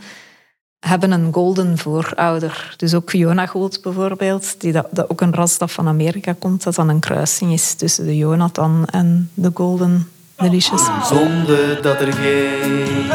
hebben 0.83 1.11
een 1.11 1.33
golden 1.33 1.77
voorouder. 1.77 2.73
Dus 2.77 2.93
ook 2.93 3.09
Fiona 3.09 3.45
Gold 3.45 3.81
bijvoorbeeld, 3.81 4.55
die 4.57 4.71
dat, 4.71 4.87
dat 4.91 5.09
ook 5.09 5.21
een 5.21 5.33
ras 5.33 5.57
dat 5.57 5.71
van 5.71 5.87
Amerika 5.87 6.35
komt, 6.39 6.63
dat 6.63 6.75
dan 6.75 6.89
een 6.89 6.99
kruising 6.99 7.51
is 7.51 7.73
tussen 7.73 8.05
de 8.05 8.17
Jonathan 8.17 8.85
en 8.85 9.29
de 9.33 9.51
Golden 9.53 10.07
Delicious. 10.35 10.89
Zonder 11.03 11.81
dat 11.81 12.01
er 12.01 12.13
geen... 12.13 13.07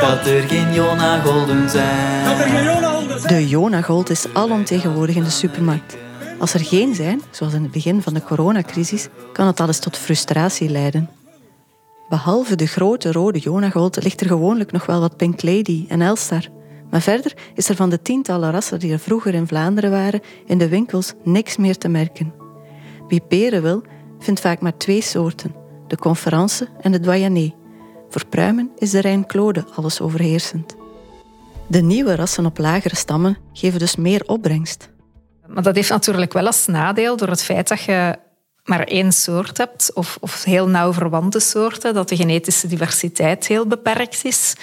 Dat 0.00 0.26
er 0.26 0.42
geen 0.42 0.74
Jona 0.74 1.20
Golden 1.20 1.70
zijn. 1.70 2.38
De 3.26 3.48
Jona 3.48 3.82
Gold 3.82 4.10
is 4.10 4.26
alomtegenwoordig 4.32 5.16
in 5.16 5.24
de 5.24 5.30
supermarkt. 5.30 5.96
Als 6.38 6.54
er 6.54 6.64
geen 6.64 6.94
zijn, 6.94 7.22
zoals 7.30 7.52
in 7.52 7.62
het 7.62 7.72
begin 7.72 8.02
van 8.02 8.14
de 8.14 8.22
coronacrisis, 8.22 9.08
kan 9.32 9.46
het 9.46 9.60
alles 9.60 9.78
tot 9.78 9.96
frustratie 9.96 10.70
leiden. 10.70 11.10
Behalve 12.08 12.56
de 12.56 12.66
grote 12.66 13.12
rode 13.12 13.38
Jonagold 13.38 14.02
ligt 14.02 14.20
er 14.20 14.26
gewoonlijk 14.26 14.72
nog 14.72 14.86
wel 14.86 15.00
wat 15.00 15.16
Pink 15.16 15.42
Lady 15.42 15.84
en 15.88 16.02
Elstar. 16.02 16.48
Maar 16.90 17.00
verder 17.00 17.36
is 17.54 17.68
er 17.68 17.76
van 17.76 17.90
de 17.90 18.02
tientallen 18.02 18.50
rassen 18.50 18.78
die 18.78 18.92
er 18.92 18.98
vroeger 18.98 19.34
in 19.34 19.46
Vlaanderen 19.46 19.90
waren, 19.90 20.20
in 20.46 20.58
de 20.58 20.68
winkels 20.68 21.14
niks 21.24 21.56
meer 21.56 21.78
te 21.78 21.88
merken. 21.88 22.34
Wie 23.08 23.20
peren 23.20 23.62
wil, 23.62 23.82
vindt 24.18 24.40
vaak 24.40 24.60
maar 24.60 24.76
twee 24.76 25.00
soorten: 25.00 25.54
de 25.86 25.96
Conference 25.96 26.68
en 26.80 26.92
de 26.92 27.00
Doyenné. 27.00 27.54
Voor 28.08 28.26
pruimen 28.26 28.70
is 28.78 28.90
de 28.90 29.00
Rijn-Claude 29.00 29.64
alles 29.74 30.00
overheersend. 30.00 30.76
De 31.66 31.80
nieuwe 31.80 32.14
rassen 32.14 32.46
op 32.46 32.58
lagere 32.58 32.96
stammen 32.96 33.38
geven 33.52 33.78
dus 33.78 33.96
meer 33.96 34.22
opbrengst. 34.26 34.90
Maar 35.46 35.62
dat 35.62 35.74
heeft 35.74 35.90
natuurlijk 35.90 36.32
wel 36.32 36.46
als 36.46 36.66
nadeel 36.66 37.16
door 37.16 37.28
het 37.28 37.42
feit 37.42 37.68
dat 37.68 37.80
je 37.80 38.18
maar 38.68 38.84
één 38.84 39.12
soort 39.12 39.58
hebt, 39.58 39.92
of, 39.94 40.18
of 40.20 40.44
heel 40.44 40.68
nauw 40.68 40.92
verwante 40.92 41.40
soorten, 41.40 41.94
dat 41.94 42.08
de 42.08 42.16
genetische 42.16 42.66
diversiteit 42.66 43.46
heel 43.46 43.66
beperkt 43.66 44.24
is. 44.24 44.54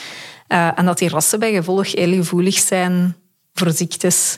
Uh, 0.48 0.80
en 0.80 0.86
dat 0.86 0.98
die 0.98 1.10
rassen 1.10 1.40
bij 1.40 1.54
gevolg 1.54 1.92
heel 1.92 2.14
gevoelig 2.14 2.58
zijn 2.58 3.16
voor 3.54 3.72
ziektes. 3.72 4.38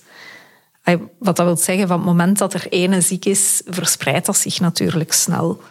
Wat 1.19 1.36
dat 1.36 1.45
wil 1.45 1.57
zeggen, 1.57 1.88
van 1.88 1.97
het 1.97 2.05
moment 2.05 2.38
dat 2.38 2.53
er 2.53 2.67
ene 2.69 3.01
ziek 3.01 3.25
is, 3.25 3.62
verspreidt 3.65 4.25
dat 4.25 4.38
zich 4.38 4.59
natuurlijk 4.59 5.13
snel. 5.13 5.62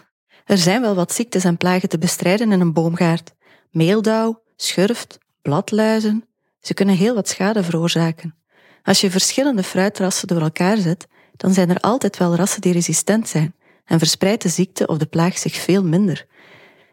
Er 0.45 0.57
zijn 0.57 0.81
wel 0.81 0.95
wat 0.95 1.13
ziektes 1.13 1.43
en 1.43 1.57
plagen 1.57 1.89
te 1.89 1.97
bestrijden 1.97 2.51
in 2.51 2.61
een 2.61 2.73
boomgaard. 2.73 3.33
Meeldauw, 3.71 4.41
schurft, 4.55 5.17
bladluizen. 5.41 6.25
Ze 6.61 6.73
kunnen 6.73 6.95
heel 6.95 7.15
wat 7.15 7.27
schade 7.27 7.63
veroorzaken. 7.63 8.35
Als 8.83 9.01
je 9.01 9.11
verschillende 9.11 9.63
fruitrassen 9.63 10.27
door 10.27 10.41
elkaar 10.41 10.77
zet, 10.77 11.07
dan 11.37 11.53
zijn 11.53 11.69
er 11.69 11.79
altijd 11.79 12.17
wel 12.17 12.35
rassen 12.35 12.61
die 12.61 12.73
resistent 12.73 13.27
zijn 13.27 13.55
en 13.87 13.99
verspreidt 13.99 14.41
de 14.41 14.49
ziekte 14.49 14.87
of 14.87 14.97
de 14.97 15.05
plaag 15.05 15.37
zich 15.37 15.55
veel 15.55 15.83
minder. 15.83 16.25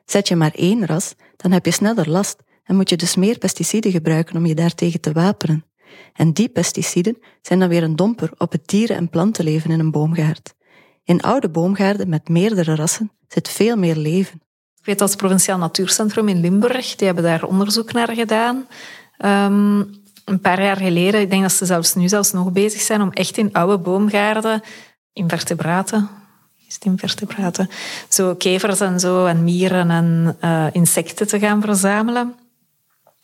Zet 0.04 0.28
je 0.28 0.36
maar 0.36 0.54
één 0.54 0.86
ras, 0.86 1.14
dan 1.36 1.52
heb 1.52 1.64
je 1.64 1.70
sneller 1.70 2.10
last 2.10 2.36
en 2.64 2.76
moet 2.76 2.88
je 2.88 2.96
dus 2.96 3.16
meer 3.16 3.38
pesticiden 3.38 3.90
gebruiken 3.90 4.36
om 4.36 4.46
je 4.46 4.54
daartegen 4.54 5.00
te 5.00 5.12
wapenen. 5.12 5.64
En 6.12 6.32
die 6.32 6.48
pesticiden 6.48 7.18
zijn 7.42 7.58
dan 7.58 7.68
weer 7.68 7.82
een 7.82 7.96
domper 7.96 8.30
op 8.38 8.52
het 8.52 8.68
dieren- 8.68 8.96
en 8.96 9.08
plantenleven 9.08 9.70
in 9.70 9.80
een 9.80 9.90
boomgaard. 9.90 10.54
In 11.04 11.22
oude 11.22 11.48
boomgaarden 11.48 12.08
met 12.08 12.28
meerdere 12.28 12.74
rassen 12.74 13.10
zit 13.28 13.48
veel 13.48 13.76
meer 13.76 13.96
leven. 13.96 14.42
Ik 14.78 14.84
weet 14.84 14.98
dat 14.98 15.08
het 15.08 15.18
Provinciaal 15.18 15.58
Natuurcentrum 15.58 16.28
in 16.28 16.40
Limburg, 16.40 16.96
die 16.96 17.06
hebben 17.06 17.24
daar 17.24 17.44
onderzoek 17.44 17.92
naar 17.92 18.14
gedaan. 18.14 18.66
Um, 19.24 20.02
een 20.24 20.40
paar 20.40 20.62
jaar 20.62 20.76
geleden, 20.76 21.20
ik 21.20 21.30
denk 21.30 21.42
dat 21.42 21.52
ze 21.52 21.66
zelfs 21.66 21.94
nu 21.94 22.08
zelfs 22.08 22.32
nog 22.32 22.52
bezig 22.52 22.80
zijn 22.80 23.02
om 23.02 23.10
echt 23.10 23.36
in 23.36 23.52
oude 23.52 23.78
boomgaarden 23.78 24.62
invertebraten, 25.12 26.08
invertebraten, 26.82 27.68
zo 28.08 28.34
kevers 28.34 28.80
en 28.80 29.00
zo 29.00 29.26
en 29.26 29.44
mieren 29.44 29.90
en 29.90 30.36
uh, 30.40 30.66
insecten 30.72 31.26
te 31.26 31.38
gaan 31.38 31.62
verzamelen 31.62 32.34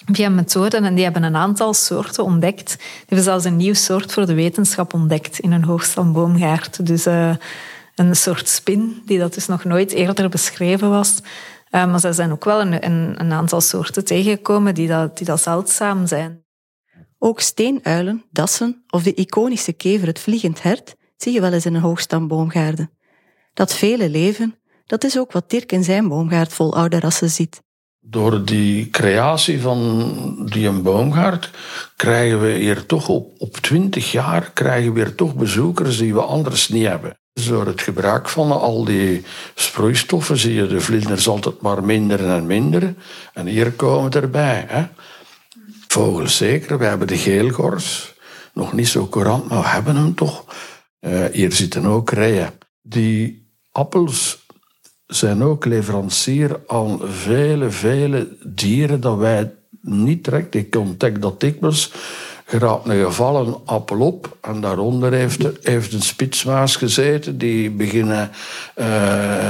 via 0.07 0.29
methoden 0.29 0.85
en 0.85 0.95
die 0.95 1.05
hebben 1.05 1.23
een 1.23 1.37
aantal 1.37 1.75
soorten 1.75 2.25
ontdekt. 2.25 2.77
Die 2.79 3.07
hebben 3.07 3.25
zelfs 3.25 3.45
een 3.45 3.57
nieuw 3.57 3.75
soort 3.75 4.13
voor 4.13 4.27
de 4.27 4.35
wetenschap 4.35 4.95
ontdekt 4.95 5.39
in 5.39 5.53
een 5.53 5.65
hoogstamboomgaard. 5.65 6.87
Dus 6.87 7.07
uh, 7.07 7.35
een 7.95 8.17
soort 8.17 8.49
spin 8.49 9.03
die 9.07 9.19
dat 9.19 9.35
dus 9.35 9.47
nog 9.47 9.65
nooit 9.65 9.93
eerder 9.93 10.29
beschreven 10.29 10.91
was. 10.91 11.21
Uh, 11.71 11.87
maar 11.87 12.05
er 12.05 12.15
zijn 12.15 12.33
ook 12.33 12.45
wel 12.45 12.61
een, 12.61 13.21
een, 13.21 13.33
aantal 13.33 13.61
soorten 13.61 14.05
tegengekomen 14.05 14.75
die 14.75 14.89
dat, 14.89 15.17
die 15.17 15.27
dat 15.27 15.43
zeldzaam 15.43 16.07
zijn. 16.07 16.45
Ook 17.19 17.41
steenuilen, 17.41 18.25
dassen 18.31 18.85
of 18.89 19.03
de 19.03 19.15
iconische 19.15 19.73
kever, 19.73 20.07
het 20.07 20.19
vliegend 20.19 20.63
hert, 20.63 20.95
zie 21.17 21.33
je 21.33 21.41
wel 21.41 21.53
eens 21.53 21.67
in 21.67 21.75
een 21.75 21.81
hoogstamboomgaarden. 21.81 22.91
Dat 23.53 23.75
vele 23.75 24.09
leven, 24.09 24.55
dat 24.87 25.05
is 25.05 25.19
ook 25.19 25.33
wat 25.33 25.51
Dirk 25.51 25.73
in 25.73 25.85
zijn 25.85 26.09
boomgaard 26.09 26.53
vol 26.53 26.75
oude 26.75 27.01
rassen 27.01 27.31
ziet. 27.31 27.63
Door 28.03 28.45
die 28.45 28.91
creatie 28.91 29.61
van 29.61 30.49
die 30.53 30.69
een 30.69 30.83
boomgaard 30.83 31.51
krijgen 31.97 32.41
we 32.41 32.51
hier 32.51 32.87
toch 32.87 33.09
op, 33.09 33.35
op 33.39 33.57
20 33.57 34.13
jaar 34.13 34.51
krijgen 34.51 34.93
we 34.93 35.01
hier 35.01 35.15
toch 35.15 35.35
bezoekers 35.35 35.99
die 35.99 36.15
we 36.15 36.23
anders 36.23 36.69
niet 36.69 36.87
hebben. 36.87 37.19
Dus 37.33 37.47
door 37.47 37.67
het 37.67 37.83
gebruik 37.83 38.29
van 38.29 38.53
al 38.53 38.85
die 38.85 39.25
sproeistoffen 39.55 40.37
zie 40.37 40.55
je 40.55 40.67
de 40.67 40.81
vlinders 40.81 41.29
altijd 41.29 41.61
maar 41.61 41.85
minder 41.85 42.29
en 42.29 42.47
minder. 42.47 42.95
En 43.35 43.47
hier 43.47 43.73
komen 43.73 44.11
erbij. 44.11 44.65
Hè? 44.69 44.87
Vogels 45.89 46.37
zeker, 46.37 46.79
we 46.79 46.85
hebben 46.85 47.07
de 47.07 47.19
geelgors. 47.19 48.15
Nog 48.55 48.73
niet 48.73 48.89
zo 48.89 49.09
courant, 49.09 49.49
maar 49.49 49.61
we 49.61 49.69
hebben 49.69 49.97
hem 49.97 50.15
toch. 50.15 50.45
Uh, 51.01 51.25
hier 51.33 51.53
zitten 51.53 51.87
ook 51.87 52.11
rijen. 52.11 52.53
Die 52.83 53.40
appels 53.73 54.47
zijn 55.07 55.43
ook 55.43 55.65
leverancier 55.65 56.61
aan 56.67 57.01
vele, 57.05 57.71
vele 57.71 58.37
dieren 58.45 59.01
dat 59.01 59.17
wij 59.17 59.53
niet 59.81 60.25
direct. 60.25 60.55
Ik 60.55 60.77
ontdek 60.77 61.23
dat 61.23 61.41
dikwijls 61.41 61.93
geraapt 62.51 62.89
een 62.89 63.05
gevallen 63.05 63.57
appel 63.65 64.01
op 64.01 64.37
en 64.41 64.61
daaronder 64.61 65.13
heeft, 65.13 65.49
heeft 65.63 65.93
een 65.93 66.03
spitsmaas 66.03 66.77
gezeten 66.77 67.39
die 67.39 67.71
beginnen 67.71 68.31
uh, 68.77 68.87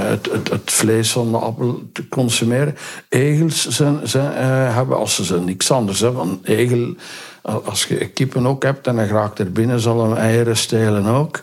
het, 0.08 0.30
het, 0.32 0.50
het, 0.50 0.70
vlees 0.70 1.10
van 1.10 1.30
de 1.30 1.38
appel 1.38 1.82
te 1.92 2.08
consumeren. 2.08 2.76
Egels 3.08 3.68
zijn, 3.68 4.08
zijn, 4.08 4.32
uh, 4.32 4.74
hebben, 4.74 4.96
als 4.96 5.26
ze 5.26 5.40
niks 5.40 5.70
anders 5.70 6.00
hebben, 6.00 6.28
een 6.28 6.40
egel, 6.42 6.94
als 7.42 7.84
je 7.84 8.08
kippen 8.08 8.46
ook 8.46 8.62
hebt 8.62 8.86
en 8.86 8.96
dan 8.96 9.06
raakt 9.06 9.38
er 9.38 9.52
binnen, 9.52 9.80
zal 9.80 10.04
een 10.04 10.16
eieren 10.16 10.56
stelen 10.56 11.06
ook. 11.06 11.42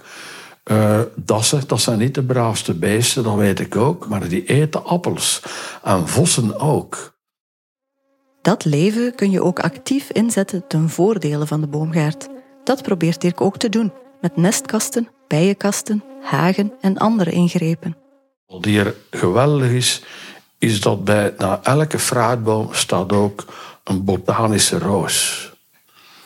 Uh, 0.72 1.02
dassen, 1.16 1.68
dat 1.68 1.82
zijn 1.82 2.00
niet 2.00 2.16
de 2.16 2.24
braafste 2.24 2.74
beesten, 2.74 3.24
dat 3.24 3.36
weet 3.36 3.60
ik 3.60 3.76
ook, 3.76 4.08
maar 4.08 4.28
die 4.28 4.46
eten 4.46 4.86
appels. 4.86 5.42
En 5.84 6.08
vossen 6.08 6.60
ook. 6.60 7.16
Dat 8.42 8.66
leven 8.66 9.16
kun 9.16 9.32
je 9.32 9.44
ook 9.44 9.60
actief 9.60 10.10
inzetten 10.10 10.68
ten 10.68 10.90
voordele 10.90 11.48
van 11.48 11.62
de 11.62 11.68
boomgaard. 11.68 12.28
Dat 12.64 12.82
probeert 12.84 13.22
Dirk 13.22 13.42
ook 13.42 13.58
te 13.58 13.70
doen, 13.70 13.94
met 14.22 14.38
nestkasten, 14.38 15.08
bijenkasten, 15.28 16.04
hagen 16.22 16.74
en 16.82 16.98
andere 16.98 17.32
ingrepen. 17.32 17.98
Wat 18.46 18.66
hier 18.66 18.96
geweldig 19.12 19.70
is, 19.70 20.04
is 20.58 20.82
dat 20.82 21.04
bij 21.04 21.34
na 21.38 21.60
elke 21.64 22.00
fruitboom 22.00 22.74
staat 22.74 23.12
ook 23.12 23.46
een 23.84 24.04
botanische 24.04 24.80
roos. 24.80 25.52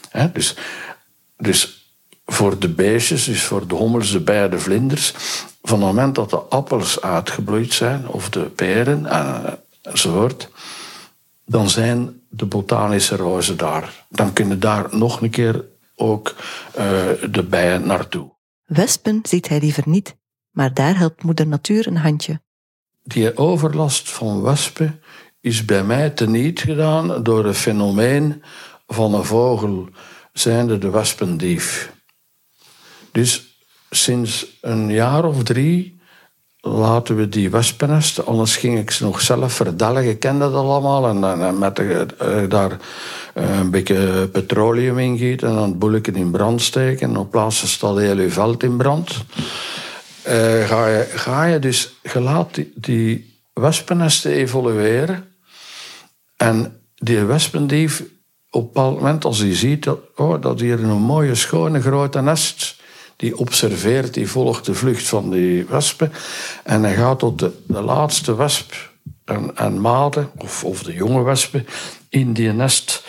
He, 0.10 0.32
dus, 0.32 0.56
dus 1.38 1.81
voor 2.32 2.60
de 2.60 2.70
beestjes, 2.70 3.24
dus 3.24 3.44
voor 3.44 3.68
de 3.68 3.76
hommels, 3.76 4.12
de 4.12 4.20
bijen, 4.20 4.52
de 4.52 4.60
vlinders, 4.60 5.14
van 5.62 5.78
het 5.78 5.88
moment 5.88 6.16
dat 6.16 6.30
de 6.30 6.38
appels 6.38 7.02
uitgebloeid 7.02 7.74
zijn, 7.74 8.08
of 8.08 8.30
de 8.30 8.40
peren 8.40 9.06
eh, 9.06 9.40
enzovoort, 9.82 10.50
dan 11.46 11.70
zijn 11.70 12.22
de 12.30 12.46
botanische 12.46 13.16
rozen 13.16 13.58
daar. 13.58 14.06
Dan 14.10 14.34
kunnen 14.34 14.60
daar 14.60 14.88
nog 14.92 15.22
een 15.22 15.30
keer 15.30 15.66
ook 15.96 16.36
uh, 16.78 16.84
de 17.32 17.44
bijen 17.44 17.88
naartoe. 17.88 18.30
Wespen 18.66 19.20
ziet 19.24 19.48
hij 19.48 19.60
liever 19.60 19.84
niet, 19.86 20.16
maar 20.52 20.74
daar 20.74 20.98
helpt 20.98 21.24
moeder 21.24 21.48
natuur 21.48 21.88
een 21.88 21.98
handje. 21.98 22.42
Die 23.04 23.38
overlast 23.38 24.12
van 24.12 24.42
wespen 24.42 25.02
is 25.40 25.66
bij 25.66 25.84
mij 25.84 26.10
teniet 26.10 26.60
gedaan 26.60 27.24
door 27.24 27.46
het 27.46 27.58
fenomeen 27.58 28.44
van 28.88 29.14
een 29.14 29.26
vogel, 29.26 29.90
zijnde 30.34 30.78
de 30.78 30.90
wespendief. 30.90 31.92
Dus 33.12 33.58
sinds 33.90 34.46
een 34.62 34.92
jaar 34.92 35.26
of 35.26 35.44
drie 35.44 36.00
laten 36.60 37.16
we 37.16 37.30
die 37.30 37.50
wespennesten. 37.50 38.26
Anders 38.26 38.58
ging 38.58 38.80
ik 38.80 38.92
ze 38.92 39.04
nog 39.04 39.22
zelf 39.22 39.54
verdelgen. 39.54 40.10
Ik 40.10 40.20
kende 40.20 40.52
dat 40.52 40.54
allemaal. 40.54 41.08
En, 41.08 41.42
en 41.42 41.60
met 41.60 41.76
de, 41.76 42.06
uh, 42.22 42.50
daar 42.50 42.72
uh, 43.36 43.58
een 43.58 43.72
beetje 43.72 44.30
petroleum 44.32 45.00
in 45.00 45.18
gieten. 45.18 45.48
En 45.48 45.56
dan 45.56 45.70
het 45.70 45.80
boelken 45.80 46.16
in 46.16 46.32
brand 46.32 46.62
steken. 46.62 47.10
En 47.10 47.18
op 47.18 47.32
plaats 47.32 47.72
staat 47.72 47.98
heel 47.98 48.20
je 48.20 48.30
veld 48.30 48.64
in 48.64 48.78
brand. 48.78 49.24
Ga, 50.66 50.88
je, 50.88 51.08
ga 51.16 51.46
je 51.46 51.60
dus... 51.60 51.94
Je 52.14 52.20
laat 52.20 52.56
die, 52.56 52.72
die 52.76 53.40
wespennesten 53.54 54.32
evolueren. 54.32 55.26
En 56.38 56.82
die 56.96 57.24
wespendief 57.24 58.04
op 58.50 58.78
een 58.78 58.84
moment, 58.84 59.26
als 59.26 59.40
hij 59.40 59.56
ziet 59.56 59.84
dat, 59.84 60.00
oh, 60.16 60.42
dat 60.42 60.60
hier 60.60 60.84
een 60.84 61.02
mooie, 61.02 61.36
schone, 61.36 61.82
grote 61.82 62.22
nest, 62.22 62.81
die 63.22 63.38
observeert, 63.38 64.14
die 64.14 64.30
volgt 64.30 64.66
de 64.66 64.74
vlucht 64.74 65.08
van 65.08 65.30
die 65.30 65.66
wespen. 65.66 66.12
En 66.64 66.84
hij 66.84 66.94
gaat 66.94 67.20
tot 67.20 67.40
de, 67.40 67.52
de 67.68 67.82
laatste 67.82 68.36
wesp 68.36 68.74
en, 69.26 69.56
en 69.56 69.82
maten, 69.82 70.30
of, 70.38 70.64
of 70.64 70.84
de 70.84 70.94
jonge 70.94 71.24
wespen, 71.24 71.66
in 72.10 72.34
die 72.34 72.52
nest 72.52 73.04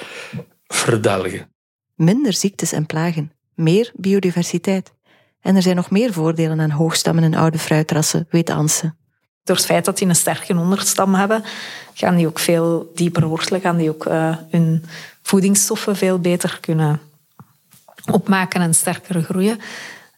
verdelgen. 0.67 1.49
Minder 1.95 2.33
ziektes 2.33 2.73
en 2.73 2.87
plagen, 2.87 3.33
meer 3.55 3.93
biodiversiteit. 3.95 4.93
En 5.41 5.57
er 5.57 5.63
zijn 5.63 5.77
nog 5.77 5.91
meer 5.91 6.13
voordelen 6.13 6.61
aan 6.61 6.71
hoogstammen 6.71 7.25
en 7.25 7.35
oude 7.35 7.59
fruitrassen, 7.59 8.27
weet 8.31 8.51
Anse. 8.51 8.95
Door 9.43 9.57
het 9.57 9.65
feit 9.65 9.85
dat 9.85 9.99
die 9.99 10.09
een 10.09 10.17
sterke 10.17 10.57
onderstam 10.57 11.15
hebben, 11.15 11.45
gaan 11.95 12.17
die 12.17 12.27
ook 12.27 12.39
veel 12.39 12.93
dieper 12.95 13.27
wortelen, 13.27 13.61
gaan 13.61 13.77
die 13.77 13.91
ook 13.91 14.07
uh, 14.07 14.37
hun 14.51 14.85
voedingsstoffen 15.23 15.97
veel 15.97 16.19
beter 16.19 16.59
kunnen 16.61 17.01
opmaken 18.11 18.61
en 18.61 18.75
sterker 18.75 19.23
groeien. 19.23 19.59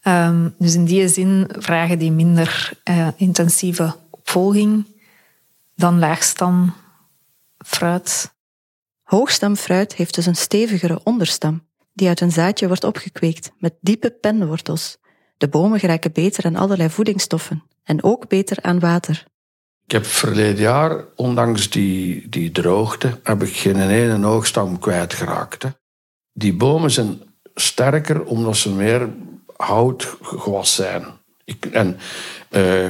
Um, 0.07 0.55
dus 0.57 0.75
in 0.75 0.85
die 0.85 1.07
zin 1.07 1.49
vragen 1.57 1.99
die 1.99 2.11
minder 2.11 2.71
uh, 2.89 3.07
intensieve 3.15 3.95
opvolging 4.09 4.85
dan 5.75 5.99
laagstam 5.99 6.73
fruit. 7.57 8.33
Hoogstamfruit 9.03 9.95
heeft 9.95 10.15
dus 10.15 10.25
een 10.25 10.35
stevigere 10.35 10.99
onderstam, 11.03 11.67
die 11.93 12.07
uit 12.07 12.21
een 12.21 12.31
zaadje 12.31 12.67
wordt 12.67 12.83
opgekweekt 12.83 13.51
met 13.57 13.73
diepe 13.81 14.11
penwortels. 14.11 14.97
De 15.37 15.47
bomen 15.47 15.79
geraken 15.79 16.11
beter 16.11 16.45
aan 16.45 16.55
allerlei 16.55 16.89
voedingsstoffen 16.89 17.63
en 17.83 18.03
ook 18.03 18.27
beter 18.27 18.57
aan 18.61 18.79
water. 18.79 19.25
Ik 19.85 19.91
heb 19.91 20.05
verleden 20.05 20.61
jaar, 20.61 21.05
ondanks 21.15 21.69
die, 21.69 22.29
die 22.29 22.51
droogte, 22.51 23.19
heb 23.23 23.43
ik 23.43 23.55
geen 23.55 23.89
ene 23.89 24.25
hoogstam 24.25 24.79
kwijtgeraakt. 24.79 25.63
Hè. 25.63 25.69
Die 26.33 26.53
bomen 26.53 26.91
zijn 26.91 27.21
sterker 27.55 28.23
omdat 28.23 28.57
ze 28.57 28.71
meer 28.71 29.09
houtgewas 29.55 30.75
zijn. 30.75 31.05
Ik, 31.43 31.65
en 31.65 31.97
uh, 32.51 32.87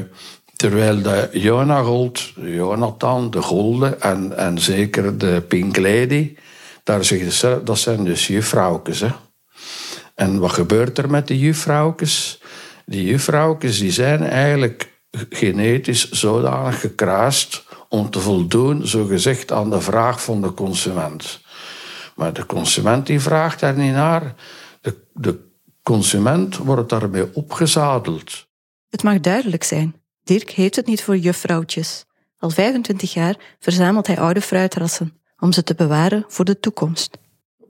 terwijl 0.56 1.02
de 1.02 1.30
Jonagold, 1.32 2.32
Jonathan, 2.36 3.32
de 3.32 3.42
Golde 3.42 3.96
en, 3.96 4.38
en 4.38 4.60
zeker 4.60 5.18
de 5.18 5.44
Pink 5.48 5.78
Lady, 5.78 6.36
daar 6.84 7.04
ze, 7.04 7.62
dat 7.64 7.78
zijn 7.78 8.04
dus 8.04 8.28
juffrouwkes. 8.28 9.00
Hè. 9.00 9.10
En 10.16 10.40
wat 10.40 10.52
gebeurt 10.52 10.98
er 10.98 11.10
met 11.10 11.28
die 11.28 11.40
juffrouwkes? 11.40 12.42
Die 12.86 13.06
juffrouwkes 13.06 13.80
die 13.80 13.92
zijn 13.92 14.24
eigenlijk 14.24 14.94
genetisch 15.30 16.12
zodanig 16.12 16.80
gekruist 16.80 17.64
om 17.90 18.10
te 18.10 18.20
voldoen, 18.20 18.88
zogezegd, 18.88 19.52
aan 19.52 19.70
de 19.70 19.82
vraag 19.82 20.24
van 20.24 20.42
de 20.42 20.54
consument. 20.54 21.42
Maar 22.16 22.34
de 22.34 22.46
consument 22.46 23.06
die 23.08 23.20
vraagt 23.20 23.60
daar 23.60 23.78
niet 23.78 23.94
naar. 23.94 24.36
De, 24.82 24.96
de 25.14 25.40
consument 25.86 26.58
wordt 26.58 26.90
daarmee 26.90 27.36
opgezadeld. 27.36 28.48
Het 28.90 29.04
mag 29.04 29.20
duidelijk 29.20 29.64
zijn. 29.64 29.96
Dirk 30.24 30.50
heeft 30.50 30.76
het 30.76 30.86
niet 30.86 31.04
voor 31.04 31.18
juffrouwtjes. 31.18 32.06
Al 32.38 32.50
25 32.50 33.14
jaar 33.14 33.36
verzamelt 33.60 34.08
hij 34.08 34.20
oude 34.20 34.42
fruitrassen 34.42 35.22
om 35.40 35.52
ze 35.52 35.64
te 35.64 35.76
bewaren 35.76 36.26
voor 36.28 36.46
de 36.46 36.60
toekomst 36.60 37.18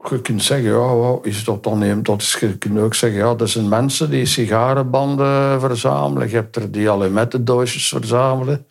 je 0.10 0.22
kunt 0.22 0.44
zeggen, 0.44 0.70
ja, 0.70 0.96
wat 0.96 1.26
is 1.26 1.44
dat 1.44 1.64
dan? 1.64 2.04
dat 2.04 2.22
is, 2.22 2.38
je 2.40 2.58
kunt 2.58 2.80
ook 2.80 2.94
zeggen, 2.94 3.20
ja, 3.20 3.36
dat 3.36 3.50
zijn 3.50 3.68
mensen 3.68 4.10
die 4.10 4.26
sigarenbanden 4.26 5.60
verzamelen. 5.60 6.30
Je 6.30 6.36
hebt 6.36 6.56
er 6.56 6.72
die 6.72 6.90
alimentendoosjes 6.90 7.88
verzamelen, 7.88 8.68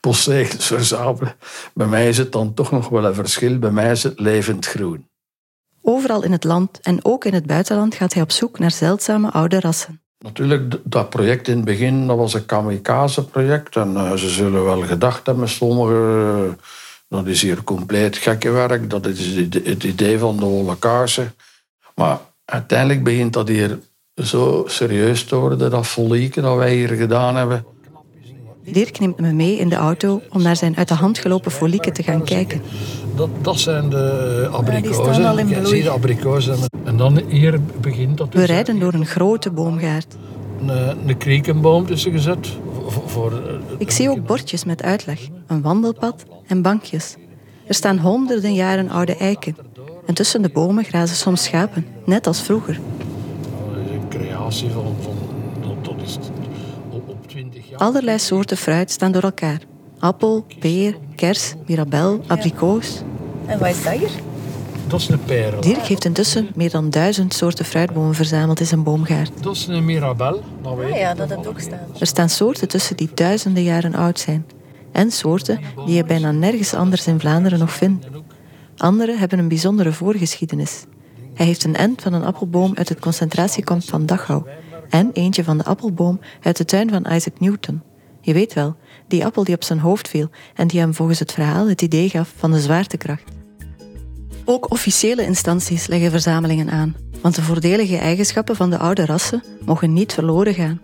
postzegels 0.00 0.66
verzamelen. 0.66 1.34
Bij 1.74 1.86
mij 1.86 2.08
is 2.08 2.18
het 2.18 2.32
dan 2.32 2.54
toch 2.54 2.70
nog 2.70 2.88
wel 2.88 3.04
een 3.04 3.14
verschil. 3.14 3.58
Bij 3.58 3.70
mij 3.70 3.90
is 3.90 4.02
het 4.02 4.20
levend 4.20 4.66
groen. 4.66 5.10
Overal 5.82 6.22
in 6.22 6.32
het 6.32 6.44
land 6.44 6.80
en 6.80 7.04
ook 7.04 7.24
in 7.24 7.34
het 7.34 7.46
buitenland 7.46 7.94
gaat 7.94 8.12
hij 8.12 8.22
op 8.22 8.30
zoek 8.30 8.58
naar 8.58 8.70
zeldzame 8.70 9.30
oude 9.30 9.60
rassen. 9.60 10.00
Natuurlijk, 10.18 10.74
dat 10.84 11.10
project 11.10 11.48
in 11.48 11.56
het 11.56 11.64
begin 11.64 12.06
dat 12.06 12.16
was 12.16 12.34
een 12.34 12.46
kamikaze-project. 12.46 13.76
En 13.76 13.92
uh, 13.92 14.12
ze 14.12 14.28
zullen 14.28 14.64
wel 14.64 14.82
gedacht 14.82 15.26
hebben, 15.26 15.48
sommige 15.48 16.56
dat 17.12 17.26
is 17.26 17.42
hier 17.42 17.64
compleet 17.64 18.16
gekke 18.16 18.50
werk. 18.50 18.90
Dat 18.90 19.06
is 19.06 19.36
het 19.64 19.84
idee 19.84 20.18
van 20.18 20.36
de 20.36 20.44
holocaust. 20.44 21.20
Maar 21.94 22.18
uiteindelijk 22.44 23.04
begint 23.04 23.32
dat 23.32 23.48
hier 23.48 23.78
zo 24.14 24.64
serieus 24.66 25.24
te 25.24 25.36
worden, 25.36 25.70
dat 25.70 25.86
folieken 25.86 26.42
dat 26.42 26.56
wij 26.56 26.74
hier 26.74 26.88
gedaan 26.88 27.36
hebben. 27.36 27.64
Dirk 28.64 28.98
neemt 28.98 29.20
me 29.20 29.32
mee 29.32 29.58
in 29.58 29.68
de 29.68 29.74
auto 29.74 30.22
om 30.30 30.42
naar 30.42 30.56
zijn 30.56 30.76
uit 30.76 30.88
de 30.88 30.94
hand 30.94 31.18
gelopen 31.18 31.50
folieken 31.50 31.92
te 31.92 32.02
gaan 32.02 32.24
kijken. 32.24 32.62
Dat, 33.16 33.28
dat 33.40 33.58
zijn 33.58 33.90
de 33.90 34.48
abrikozen. 34.52 35.22
Ja, 35.22 35.34
die 35.34 35.66
zie 35.66 35.82
de 35.82 35.90
abrikozen. 35.90 36.56
En 36.84 36.96
dan 36.96 37.20
hier 37.28 37.60
begint 37.80 38.18
dat. 38.18 38.28
We 38.32 38.38
dus- 38.38 38.48
rijden 38.48 38.78
door 38.78 38.92
een 38.94 39.06
grote 39.06 39.50
boomgaard. 39.50 40.16
Een, 40.60 41.08
een 41.08 41.16
kriekenboom 41.16 41.86
tussen 41.86 42.12
gezet. 42.12 42.48
Voor, 42.86 43.08
voor 43.08 43.42
Ik 43.78 43.90
zie 43.90 44.10
ook 44.10 44.26
bordjes 44.26 44.64
met 44.64 44.82
uitleg, 44.82 45.28
een 45.46 45.62
wandelpad 45.62 46.24
en 46.46 46.62
bankjes. 46.62 47.16
Er 47.66 47.74
staan 47.74 47.98
honderden 47.98 48.54
jaren 48.54 48.90
oude 48.90 49.16
eiken. 49.16 49.56
En 50.06 50.14
tussen 50.14 50.42
de 50.42 50.48
bomen 50.48 50.84
grazen 50.84 51.16
soms 51.16 51.44
schapen, 51.44 51.86
net 52.04 52.26
als 52.26 52.40
vroeger. 52.40 52.80
Een 53.92 54.08
creatie 54.08 54.70
van, 54.70 54.94
van 55.00 55.14
dat 55.82 55.94
is 56.04 56.18
op 56.90 57.28
20 57.28 57.68
jaar. 57.68 57.71
Allerlei 57.82 58.18
soorten 58.18 58.56
fruit 58.56 58.90
staan 58.90 59.12
door 59.12 59.22
elkaar. 59.22 59.60
Appel, 59.98 60.46
peer, 60.58 60.96
kers, 61.16 61.54
mirabel, 61.66 62.20
abrikoos. 62.26 63.02
En 63.46 63.58
wat 63.58 63.68
is 63.68 63.82
dat 63.82 63.92
hier? 63.92 64.10
Dat 64.86 65.00
is 65.00 65.08
een 65.08 65.24
perel. 65.24 65.60
Dirk 65.60 65.86
heeft 65.86 66.04
intussen 66.04 66.48
meer 66.54 66.70
dan 66.70 66.90
duizend 66.90 67.34
soorten 67.34 67.64
fruitbomen 67.64 68.14
verzameld 68.14 68.60
in 68.60 68.66
zijn 68.66 68.82
boomgaard. 68.82 69.42
Dat 69.42 69.54
is 69.54 69.66
een 69.66 69.84
mirabel. 69.84 70.42
Nou, 70.62 70.84
ah, 70.84 70.96
ja, 70.96 71.14
dat 71.14 71.30
het 71.30 71.46
ook 71.46 71.60
staan. 71.60 71.78
Er 72.00 72.06
staan 72.06 72.28
soorten 72.28 72.68
tussen 72.68 72.96
die 72.96 73.10
duizenden 73.14 73.62
jaren 73.62 73.94
oud 73.94 74.18
zijn 74.18 74.46
en 74.92 75.10
soorten 75.10 75.60
die 75.86 75.94
je 75.94 76.04
bijna 76.04 76.30
nergens 76.30 76.74
anders 76.74 77.06
in 77.06 77.20
Vlaanderen 77.20 77.58
nog 77.58 77.72
vindt. 77.72 78.06
Andere 78.76 79.16
hebben 79.16 79.38
een 79.38 79.48
bijzondere 79.48 79.92
voorgeschiedenis. 79.92 80.84
Hij 81.34 81.46
heeft 81.46 81.64
een 81.64 81.76
end 81.76 82.02
van 82.02 82.12
een 82.12 82.24
appelboom 82.24 82.72
uit 82.74 82.88
het 82.88 82.98
concentratiekamp 82.98 83.82
van 83.82 84.06
Dachau 84.06 84.42
en 84.92 85.10
eentje 85.12 85.44
van 85.44 85.58
de 85.58 85.64
appelboom 85.64 86.20
uit 86.42 86.56
de 86.56 86.64
tuin 86.64 86.90
van 86.90 87.06
Isaac 87.12 87.40
Newton. 87.40 87.82
Je 88.20 88.32
weet 88.32 88.52
wel, 88.52 88.76
die 89.08 89.24
appel 89.24 89.44
die 89.44 89.54
op 89.54 89.64
zijn 89.64 89.78
hoofd 89.78 90.08
viel 90.08 90.30
en 90.54 90.66
die 90.66 90.80
hem 90.80 90.94
volgens 90.94 91.18
het 91.18 91.32
verhaal 91.32 91.68
het 91.68 91.82
idee 91.82 92.08
gaf 92.08 92.32
van 92.36 92.52
de 92.52 92.60
zwaartekracht. 92.60 93.30
Ook 94.44 94.70
officiële 94.70 95.24
instanties 95.24 95.86
leggen 95.86 96.10
verzamelingen 96.10 96.70
aan, 96.70 96.96
want 97.22 97.34
de 97.34 97.42
voordelige 97.42 97.96
eigenschappen 97.96 98.56
van 98.56 98.70
de 98.70 98.78
oude 98.78 99.06
rassen 99.06 99.42
mogen 99.64 99.92
niet 99.92 100.12
verloren 100.12 100.54
gaan. 100.54 100.80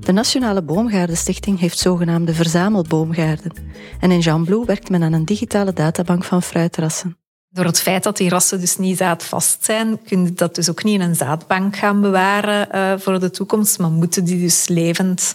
De 0.00 0.12
Nationale 0.12 0.62
Boomgaardenstichting 0.62 1.58
heeft 1.58 1.78
zogenaamde 1.78 2.34
verzamelboomgaarden. 2.34 3.52
En 4.00 4.10
in 4.10 4.18
Jean 4.18 4.64
werkt 4.64 4.90
men 4.90 5.02
aan 5.02 5.12
een 5.12 5.24
digitale 5.24 5.72
databank 5.72 6.24
van 6.24 6.42
fruitrassen. 6.42 7.16
Door 7.50 7.64
het 7.64 7.80
feit 7.80 8.02
dat 8.02 8.16
die 8.16 8.28
rassen 8.28 8.60
dus 8.60 8.76
niet 8.76 8.96
zaadvast 8.96 9.64
zijn, 9.64 10.02
kun 10.02 10.24
je 10.24 10.32
dat 10.32 10.54
dus 10.54 10.70
ook 10.70 10.84
niet 10.84 10.94
in 10.94 11.00
een 11.00 11.16
zaadbank 11.16 11.76
gaan 11.76 12.00
bewaren 12.00 12.68
uh, 12.74 12.98
voor 12.98 13.20
de 13.20 13.30
toekomst, 13.30 13.78
maar 13.78 13.90
moeten 13.90 14.24
die 14.24 14.40
dus 14.40 14.68
levend 14.68 15.34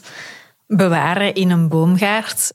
bewaren 0.68 1.34
in 1.34 1.50
een 1.50 1.68
boomgaard. 1.68 2.54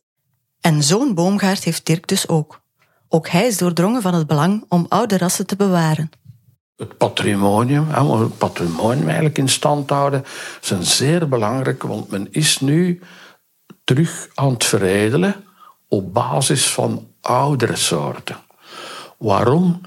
En 0.60 0.82
zo'n 0.82 1.14
boomgaard 1.14 1.64
heeft 1.64 1.86
Dirk 1.86 2.08
dus 2.08 2.28
ook. 2.28 2.60
Ook 3.08 3.28
hij 3.28 3.46
is 3.46 3.56
doordrongen 3.56 4.02
van 4.02 4.14
het 4.14 4.26
belang 4.26 4.64
om 4.68 4.86
oude 4.88 5.18
rassen 5.18 5.46
te 5.46 5.56
bewaren 5.56 6.10
het 6.78 6.96
patrimonium, 6.96 7.90
het 7.90 8.38
patrimonium 8.38 9.06
eigenlijk 9.06 9.38
in 9.38 9.48
stand 9.48 9.90
houden, 9.90 10.24
zijn 10.60 10.82
zeer 10.82 11.28
belangrijk, 11.28 11.82
want 11.82 12.10
men 12.10 12.28
is 12.30 12.60
nu 12.60 13.00
terug 13.84 14.28
aan 14.34 14.52
het 14.52 14.64
veredelen 14.64 15.44
op 15.88 16.14
basis 16.14 16.70
van 16.70 17.06
oudere 17.20 17.76
soorten. 17.76 18.36
Waarom? 19.18 19.80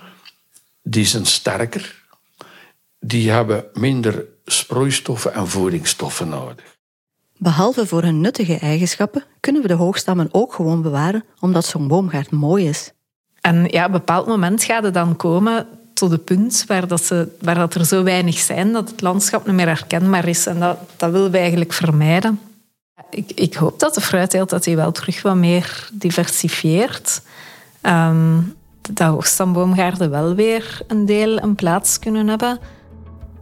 Die 0.84 1.06
zijn 1.06 1.26
sterker, 1.26 2.04
die 3.00 3.32
hebben 3.32 3.66
minder 3.74 4.26
sproeistoffen 4.46 5.34
en 5.34 5.48
voedingsstoffen 5.48 6.30
nodig. 6.30 6.78
Behalve 7.38 7.88
voor 7.88 8.02
hun 8.02 8.22
nuttige 8.22 8.58
eigenschappen 8.58 9.24
kunnen 9.40 9.62
we 9.62 9.68
de 9.68 9.74
hoogstammen 9.74 10.30
ook 10.32 10.54
gewoon 10.54 10.82
bewaren 10.82 11.24
omdat 11.40 11.66
zo'n 11.66 11.88
boomgaard 11.88 12.32
mooi 12.32 12.68
is. 12.68 12.92
En 13.42 13.66
ja, 13.70 13.80
op 13.80 13.86
een 13.86 13.92
bepaald 13.92 14.28
moment 14.28 14.64
gaat 14.64 14.84
het 14.84 14.94
dan 14.94 15.16
komen 15.16 15.68
tot 15.94 16.12
het 16.12 16.26
punt 16.26 16.64
waar, 16.68 16.88
dat 16.88 17.04
ze, 17.04 17.28
waar 17.42 17.56
dat 17.56 17.74
er 17.74 17.86
zo 17.86 18.04
weinig 18.04 18.38
zijn 18.38 18.72
dat 18.72 18.90
het 18.90 19.02
landschap 19.02 19.46
niet 19.46 19.56
meer 19.56 19.68
herkenbaar 19.68 20.28
is. 20.28 20.46
En 20.46 20.60
dat, 20.60 20.78
dat 20.98 21.12
willen 21.12 21.32
we 21.32 21.38
eigenlijk 21.38 21.74
vermijden. 21.74 22.40
Ik, 23.10 23.32
ik 23.32 23.54
hoop 23.54 23.80
dat 23.80 23.94
de 23.94 24.02
fruitteelt 24.02 24.50
dat 24.50 24.64
die 24.64 24.76
wel 24.76 24.92
terug 24.92 25.22
wat 25.22 25.36
meer 25.36 25.90
diversifieert. 25.94 27.22
Um, 27.82 28.56
dat 28.82 29.08
hoogstamboomgaarden 29.08 30.10
wel 30.10 30.36
weer 30.36 30.82
een 30.88 31.06
deel 31.06 31.42
een 31.42 31.56
plaats 31.56 32.00
kunnen 32.00 32.28
hebben. 32.28 32.60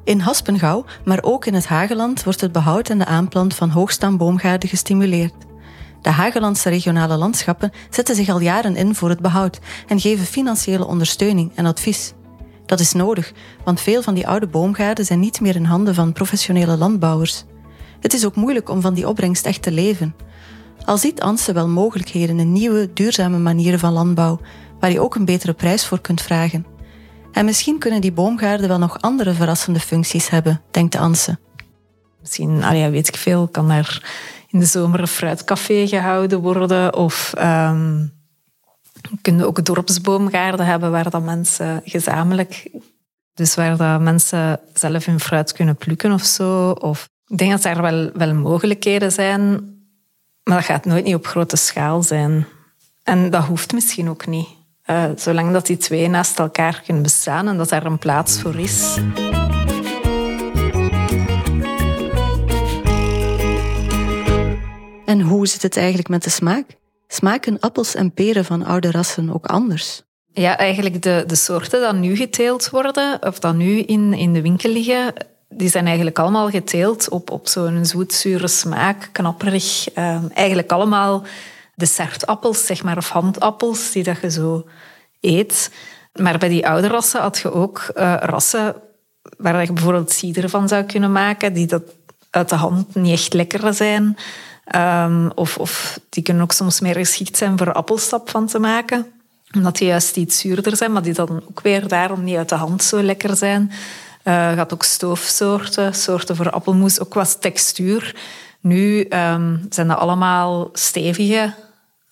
In 0.03 0.19
Haspengouw, 0.19 0.85
maar 1.05 1.23
ook 1.23 1.45
in 1.45 1.53
het 1.53 1.67
Hageland, 1.67 2.23
wordt 2.23 2.41
het 2.41 2.51
behoud 2.51 2.89
en 2.89 2.97
de 2.97 3.05
aanplant 3.05 3.55
van 3.55 3.69
hoogstamboomgaarden 3.69 4.69
gestimuleerd. 4.69 5.33
De 6.01 6.09
Hagelandse 6.09 6.69
regionale 6.69 7.17
landschappen 7.17 7.71
zetten 7.89 8.15
zich 8.15 8.29
al 8.29 8.39
jaren 8.39 8.75
in 8.75 8.95
voor 8.95 9.09
het 9.09 9.19
behoud 9.19 9.59
en 9.87 9.99
geven 9.99 10.25
financiële 10.25 10.85
ondersteuning 10.85 11.51
en 11.55 11.65
advies. 11.65 12.13
Dat 12.65 12.79
is 12.79 12.93
nodig, 12.93 13.33
want 13.63 13.81
veel 13.81 14.01
van 14.01 14.13
die 14.13 14.27
oude 14.27 14.47
boomgaarden 14.47 15.05
zijn 15.05 15.19
niet 15.19 15.41
meer 15.41 15.55
in 15.55 15.63
handen 15.63 15.95
van 15.95 16.13
professionele 16.13 16.77
landbouwers. 16.77 17.45
Het 17.99 18.13
is 18.13 18.25
ook 18.25 18.35
moeilijk 18.35 18.69
om 18.69 18.81
van 18.81 18.93
die 18.93 19.07
opbrengst 19.07 19.45
echt 19.45 19.61
te 19.61 19.71
leven. 19.71 20.15
Al 20.85 20.97
ziet 20.97 21.21
Anse 21.21 21.53
wel 21.53 21.67
mogelijkheden 21.67 22.39
in 22.39 22.51
nieuwe, 22.51 22.93
duurzame 22.93 23.37
manieren 23.37 23.79
van 23.79 23.93
landbouw, 23.93 24.39
waar 24.79 24.91
je 24.91 24.99
ook 24.99 25.15
een 25.15 25.25
betere 25.25 25.53
prijs 25.53 25.85
voor 25.85 25.99
kunt 26.01 26.21
vragen. 26.21 26.65
En 27.31 27.45
misschien 27.45 27.79
kunnen 27.79 28.01
die 28.01 28.11
boomgaarden 28.11 28.67
wel 28.67 28.77
nog 28.77 29.01
andere 29.01 29.33
verrassende 29.33 29.79
functies 29.79 30.29
hebben, 30.29 30.61
denkt 30.71 30.95
Anse. 30.95 31.37
Misschien, 32.21 32.91
weet 32.91 33.07
ik 33.07 33.15
veel, 33.15 33.47
kan 33.47 33.69
er 33.69 34.03
in 34.47 34.59
de 34.59 34.65
zomer 34.65 34.99
een 34.99 35.07
fruitcafé 35.07 35.87
gehouden 35.87 36.39
worden 36.41 36.95
of 36.95 37.33
um, 37.37 38.11
kunnen 39.21 39.45
ook 39.45 39.65
dorpsboomgaarden 39.65 40.65
hebben 40.65 40.91
waar 40.91 41.09
dat 41.09 41.23
mensen 41.23 41.81
gezamenlijk, 41.85 42.69
dus 43.33 43.55
waar 43.55 43.77
dat 43.77 44.01
mensen 44.01 44.59
zelf 44.73 45.05
hun 45.05 45.19
fruit 45.19 45.51
kunnen 45.51 45.75
plukken 45.75 46.11
of 46.11 46.23
zo. 46.23 46.69
Of, 46.69 47.09
ik 47.27 47.37
denk 47.37 47.51
dat 47.51 47.63
er 47.63 47.81
wel, 47.81 48.11
wel 48.13 48.33
mogelijkheden 48.33 49.11
zijn, 49.11 49.51
maar 50.43 50.55
dat 50.55 50.65
gaat 50.65 50.85
nooit 50.85 51.03
niet 51.03 51.15
op 51.15 51.27
grote 51.27 51.55
schaal 51.55 52.03
zijn. 52.03 52.45
En 53.03 53.29
dat 53.29 53.43
hoeft 53.43 53.73
misschien 53.73 54.09
ook 54.09 54.27
niet. 54.27 54.47
Uh, 54.91 55.03
zolang 55.15 55.51
dat 55.51 55.65
die 55.65 55.77
twee 55.77 56.07
naast 56.07 56.39
elkaar 56.39 56.81
kunnen 56.85 57.03
bestaan 57.03 57.47
en 57.47 57.57
dat 57.57 57.69
daar 57.69 57.85
een 57.85 57.97
plaats 57.97 58.41
voor 58.41 58.55
is. 58.55 58.97
En 65.05 65.21
hoe 65.21 65.47
zit 65.47 65.61
het 65.61 65.77
eigenlijk 65.77 66.07
met 66.07 66.23
de 66.23 66.29
smaak? 66.29 66.65
Smaken 67.07 67.59
appels 67.59 67.95
en 67.95 68.11
peren 68.11 68.45
van 68.45 68.65
oude 68.65 68.91
rassen 68.91 69.33
ook 69.33 69.45
anders? 69.45 70.03
Ja, 70.33 70.57
eigenlijk 70.57 71.01
de, 71.01 71.23
de 71.27 71.35
soorten 71.35 71.91
die 71.91 72.09
nu 72.09 72.15
geteeld 72.15 72.69
worden, 72.69 73.17
of 73.21 73.39
die 73.39 73.53
nu 73.53 73.79
in, 73.79 74.13
in 74.13 74.33
de 74.33 74.41
winkel 74.41 74.71
liggen, 74.71 75.13
die 75.49 75.69
zijn 75.69 75.85
eigenlijk 75.85 76.19
allemaal 76.19 76.49
geteeld 76.49 77.09
op, 77.09 77.31
op 77.31 77.47
zo'n 77.47 77.85
zoetzure 77.85 78.47
smaak, 78.47 79.09
knapperig. 79.11 79.97
Uh, 79.97 80.23
eigenlijk 80.33 80.71
allemaal 80.71 81.23
dessertappels, 81.79 82.65
zeg 82.65 82.83
maar, 82.83 82.97
of 82.97 83.09
handappels, 83.09 83.91
die 83.91 84.03
dat 84.03 84.21
je 84.21 84.31
zo 84.31 84.67
eet. 85.19 85.71
Maar 86.13 86.37
bij 86.37 86.49
die 86.49 86.67
oude 86.67 86.87
rassen 86.87 87.21
had 87.21 87.37
je 87.37 87.51
ook 87.53 87.91
uh, 87.95 88.15
rassen 88.19 88.75
waar 89.37 89.61
je 89.61 89.73
bijvoorbeeld 89.73 90.11
cider 90.11 90.49
van 90.49 90.67
zou 90.67 90.83
kunnen 90.83 91.11
maken, 91.11 91.53
die 91.53 91.67
dat 91.67 91.83
uit 92.29 92.49
de 92.49 92.55
hand 92.55 92.95
niet 92.95 93.13
echt 93.13 93.33
lekker 93.33 93.73
zijn. 93.73 94.17
Um, 94.75 95.31
of, 95.35 95.57
of 95.57 95.99
die 96.09 96.23
kunnen 96.23 96.43
ook 96.43 96.51
soms 96.51 96.79
meer 96.79 96.95
geschikt 96.95 97.37
zijn 97.37 97.57
voor 97.57 97.73
appelsap 97.73 98.29
van 98.29 98.47
te 98.47 98.59
maken. 98.59 99.05
Omdat 99.55 99.77
die 99.77 99.87
juist 99.87 100.17
iets 100.17 100.39
zuurder 100.39 100.77
zijn, 100.77 100.91
maar 100.91 101.01
die 101.01 101.13
dan 101.13 101.43
ook 101.49 101.61
weer 101.61 101.87
daarom 101.87 102.23
niet 102.23 102.37
uit 102.37 102.49
de 102.49 102.55
hand 102.55 102.83
zo 102.83 103.01
lekker 103.01 103.35
zijn. 103.35 103.71
Uh, 104.23 104.51
gaat 104.51 104.73
ook 104.73 104.83
stoofsoorten, 104.83 105.95
soorten 105.95 106.35
voor 106.35 106.49
appelmoes, 106.49 106.99
ook 106.99 107.09
qua 107.09 107.25
textuur. 107.39 108.15
Nu 108.59 109.07
um, 109.09 109.65
zijn 109.69 109.87
dat 109.87 109.97
allemaal 109.97 110.69
stevige 110.73 111.53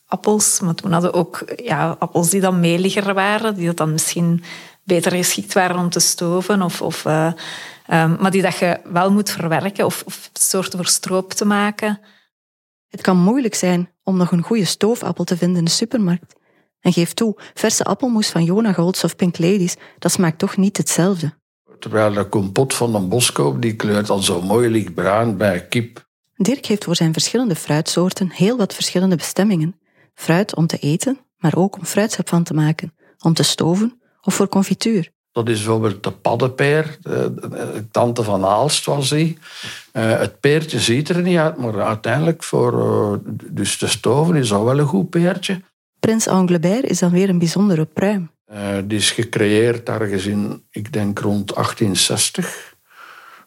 appels, 0.08 0.60
maar 0.60 0.76
toen 0.76 0.92
hadden 0.92 1.12
we 1.12 1.18
ook 1.18 1.44
ja, 1.56 1.96
appels 2.00 2.30
die 2.30 2.42
dan 2.42 2.60
meliger 2.60 3.14
waren, 3.14 3.56
die 3.56 3.66
dat 3.66 3.78
dan 3.78 3.92
misschien 3.92 4.44
beter 4.84 5.12
geschikt 5.12 5.54
waren 5.54 5.78
om 5.78 5.90
te 5.90 6.00
stoven. 6.00 6.62
Of, 6.62 6.82
of, 6.82 7.06
uh, 7.06 7.32
um, 7.92 8.18
maar 8.20 8.32
die 8.32 8.42
dat 8.42 8.58
je 8.58 8.80
wel 8.84 9.12
moet 9.12 9.30
verwerken 9.30 9.86
of, 9.86 10.04
of 10.06 10.30
soorten 10.34 10.78
voor 10.78 10.88
stroop 10.88 11.34
te 11.34 11.46
maken. 11.46 12.00
Het 12.88 13.02
kan 13.02 13.18
moeilijk 13.18 13.56
zijn 13.56 13.92
om 14.04 14.18
nog 14.18 14.32
een 14.32 14.44
goede 14.44 14.66
stoofappel 14.66 15.24
te 15.24 15.38
vinden 15.38 15.58
in 15.58 15.66
de 15.66 15.72
supermarkt. 15.72 16.36
En 16.80 16.94
geef 16.94 17.14
toe, 17.14 17.38
verse 17.54 17.84
appelmoes 17.84 18.30
van 18.30 18.44
Jona 18.44 18.74
Golds 18.74 19.04
of 19.04 19.16
Pink 19.16 19.38
Ladies, 19.38 19.76
dat 20.00 20.12
smaakt 20.12 20.40
toch 20.40 20.58
niet 20.58 20.78
hetzelfde. 20.78 21.34
Terwijl 21.80 22.14
de 22.14 22.30
kompot 22.30 22.74
van 22.74 22.96
een 22.96 23.10
boskoop, 23.10 23.62
die 23.62 23.76
kleurt 23.76 24.10
al 24.10 24.20
zo 24.20 24.42
mooi 24.42 24.70
lichtbruin 24.70 25.38
bij 25.38 25.68
kip. 25.68 26.06
Dirk 26.36 26.66
heeft 26.66 26.84
voor 26.84 26.96
zijn 26.96 27.14
verschillende 27.14 27.56
fruitsoorten 27.56 28.30
heel 28.32 28.58
wat 28.58 28.74
verschillende 28.74 29.16
bestemmingen. 29.16 29.80
Fruit 30.20 30.56
om 30.56 30.68
te 30.68 30.78
eten, 30.78 31.20
maar 31.38 31.56
ook 31.56 31.78
om 31.78 31.86
fruitsap 31.86 32.30
van 32.30 32.44
te 32.44 32.54
maken, 32.54 32.94
om 33.20 33.34
te 33.34 33.44
stoven 33.44 34.02
of 34.22 34.34
voor 34.34 34.48
confituur. 34.48 35.12
Dat 35.32 35.50
is 35.50 35.64
bijvoorbeeld 35.64 36.04
de 36.04 36.12
paddenpeer, 36.12 36.98
de, 37.02 37.34
de, 37.34 37.86
tante 37.92 38.24
van 38.24 38.46
Aalst 38.46 38.86
was 38.86 39.10
die. 39.10 39.38
Uh, 39.94 40.20
het 40.20 40.40
peertje 40.40 40.80
ziet 40.80 41.10
er 41.10 41.22
niet 41.22 41.38
uit, 41.38 41.58
maar 41.58 41.82
uiteindelijk 41.82 42.44
voor 42.44 42.74
uh, 42.74 43.32
dus 43.52 43.78
de 43.78 43.88
stoven 43.88 44.36
is 44.36 44.50
dat 44.50 44.64
wel 44.64 44.80
een 44.80 44.86
goed 44.86 45.10
peertje. 45.10 45.62
Prins 46.00 46.28
Anglebert 46.28 46.84
is 46.84 47.00
dan 47.00 47.12
weer 47.12 47.30
een 47.30 47.40
bijzondere 47.40 47.86
pruim. 47.86 48.32
Uh, 48.52 48.78
die 48.84 48.98
is 48.98 49.12
gecreëerd 49.12 49.90
ergens 49.90 50.26
in, 50.26 50.64
ik 50.72 50.94
denk 50.94 51.20
rond 51.20 51.54
1860, 51.54 52.76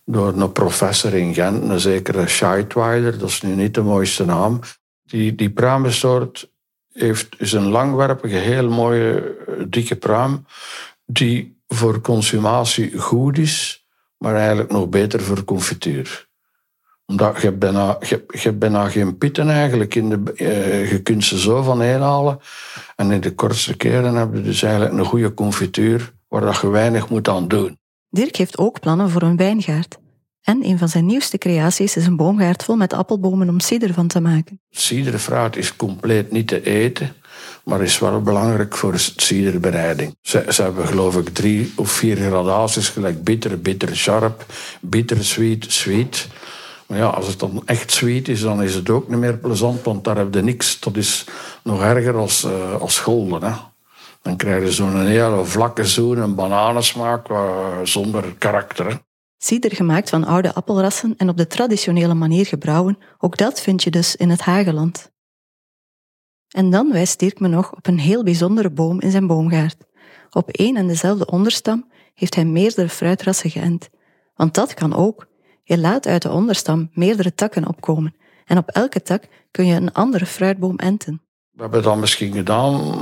door 0.04 0.32
een 0.32 0.52
professor 0.52 1.14
in 1.14 1.34
Gent, 1.34 1.70
een 1.70 1.80
zekere 1.80 2.28
Scheidweiler, 2.28 3.18
dat 3.18 3.28
is 3.28 3.42
nu 3.42 3.54
niet 3.54 3.74
de 3.74 3.82
mooiste 3.82 4.24
naam. 4.24 4.60
Die, 5.02 5.34
die 5.34 5.50
pruimensoort 5.50 6.50
heeft, 7.00 7.28
is 7.38 7.52
een 7.52 7.68
langwerpige, 7.68 8.36
heel 8.36 8.68
mooie, 8.68 9.36
dikke 9.68 9.96
pruim, 9.96 10.46
die 11.04 11.58
voor 11.68 12.00
consumatie 12.00 12.98
goed 12.98 13.38
is, 13.38 13.86
maar 14.18 14.34
eigenlijk 14.34 14.70
nog 14.70 14.88
beter 14.88 15.20
voor 15.20 15.44
confituur. 15.44 16.28
Omdat 17.06 17.40
je 17.42 17.52
bijna, 17.52 17.96
je, 18.00 18.24
je 18.28 18.52
bijna 18.52 18.88
geen 18.88 19.18
pitten 19.18 19.48
eigenlijk. 19.48 19.94
In 19.94 20.08
de, 20.08 20.32
uh, 20.36 20.90
je 20.90 21.02
kunt 21.02 21.24
ze 21.24 21.38
zo 21.38 21.62
van 21.62 21.82
halen. 21.82 22.40
En 22.96 23.10
in 23.10 23.20
de 23.20 23.34
kortste 23.34 23.76
keren 23.76 24.14
heb 24.14 24.34
je 24.34 24.42
dus 24.42 24.62
eigenlijk 24.62 24.98
een 24.98 25.04
goede 25.04 25.34
confituur 25.34 26.12
waar 26.28 26.58
je 26.62 26.68
weinig 26.68 27.08
moet 27.08 27.28
aan 27.28 27.48
doen. 27.48 27.78
Dirk 28.08 28.36
heeft 28.36 28.58
ook 28.58 28.80
plannen 28.80 29.10
voor 29.10 29.22
een 29.22 29.36
wijngaard. 29.36 29.98
En 30.42 30.64
een 30.64 30.78
van 30.78 30.88
zijn 30.88 31.06
nieuwste 31.06 31.38
creaties 31.38 31.96
is 31.96 32.06
een 32.06 32.16
boomgaard 32.16 32.64
vol 32.64 32.76
met 32.76 32.92
appelbomen 32.92 33.48
om 33.48 33.60
cider 33.60 33.94
van 33.94 34.06
te 34.06 34.20
maken. 34.20 34.60
Ciderfruit 34.70 35.56
is 35.56 35.76
compleet 35.76 36.32
niet 36.32 36.48
te 36.48 36.62
eten 36.62 37.14
maar 37.64 37.82
is 37.82 37.98
wel 37.98 38.22
belangrijk 38.22 38.76
voor 38.76 38.98
ciderbereiding. 38.98 40.16
Ze, 40.22 40.44
ze 40.48 40.62
hebben 40.62 40.86
geloof 40.86 41.16
ik 41.16 41.28
drie 41.28 41.72
of 41.76 41.90
vier 41.90 42.16
gradaties, 42.16 42.88
gelijk 42.88 43.24
bitter, 43.24 43.60
bitter 43.60 43.96
sharp, 43.96 44.44
bitter, 44.80 45.24
sweet, 45.24 45.72
sweet. 45.72 46.28
Maar 46.86 46.98
ja, 46.98 47.06
als 47.06 47.26
het 47.26 47.38
dan 47.38 47.62
echt 47.64 47.90
sweet 47.90 48.28
is, 48.28 48.40
dan 48.40 48.62
is 48.62 48.74
het 48.74 48.90
ook 48.90 49.08
niet 49.08 49.18
meer 49.18 49.36
plezant, 49.36 49.82
want 49.82 50.04
daar 50.04 50.16
heb 50.16 50.34
je 50.34 50.42
niks. 50.42 50.80
Dat 50.80 50.96
is 50.96 51.24
nog 51.62 51.82
erger 51.82 52.16
als, 52.16 52.44
uh, 52.44 52.80
als 52.80 52.98
golden. 52.98 53.42
Hè. 53.42 53.52
Dan 54.22 54.36
krijg 54.36 54.62
je 54.64 54.72
zo'n 54.72 55.06
hele 55.06 55.44
vlakke 55.44 55.84
zoen, 55.84 56.18
een 56.18 56.34
bananensmaak 56.34 57.30
uh, 57.30 57.38
zonder 57.84 58.34
karakter. 58.38 59.00
Cider 59.42 59.74
gemaakt 59.74 60.10
van 60.10 60.24
oude 60.24 60.54
appelrassen 60.54 61.14
en 61.16 61.28
op 61.28 61.36
de 61.36 61.46
traditionele 61.46 62.14
manier 62.14 62.46
gebrouwen, 62.46 62.98
ook 63.18 63.36
dat 63.36 63.60
vind 63.60 63.82
je 63.82 63.90
dus 63.90 64.16
in 64.16 64.30
het 64.30 64.40
Hageland. 64.40 65.10
En 66.48 66.70
dan 66.70 66.92
wijst 66.92 67.18
Dirk 67.18 67.40
me 67.40 67.48
nog 67.48 67.72
op 67.72 67.86
een 67.86 67.98
heel 67.98 68.22
bijzondere 68.22 68.70
boom 68.70 69.00
in 69.00 69.10
zijn 69.10 69.26
boomgaard. 69.26 69.76
Op 70.30 70.50
één 70.50 70.76
en 70.76 70.86
dezelfde 70.86 71.26
onderstam 71.26 71.90
heeft 72.14 72.34
hij 72.34 72.44
meerdere 72.44 72.88
fruitrassen 72.88 73.50
geënt. 73.50 73.88
Want 74.34 74.54
dat 74.54 74.74
kan 74.74 74.94
ook. 74.94 75.26
Je 75.62 75.78
laat 75.78 76.06
uit 76.06 76.22
de 76.22 76.30
onderstam 76.30 76.90
meerdere 76.92 77.34
takken 77.34 77.68
opkomen. 77.68 78.14
En 78.44 78.58
op 78.58 78.68
elke 78.68 79.02
tak 79.02 79.24
kun 79.50 79.66
je 79.66 79.74
een 79.74 79.92
andere 79.92 80.26
fruitboom 80.26 80.76
enten. 80.76 81.22
We 81.50 81.62
hebben 81.62 81.82
dat 81.82 81.96
misschien 81.96 82.32
gedaan 82.32 82.94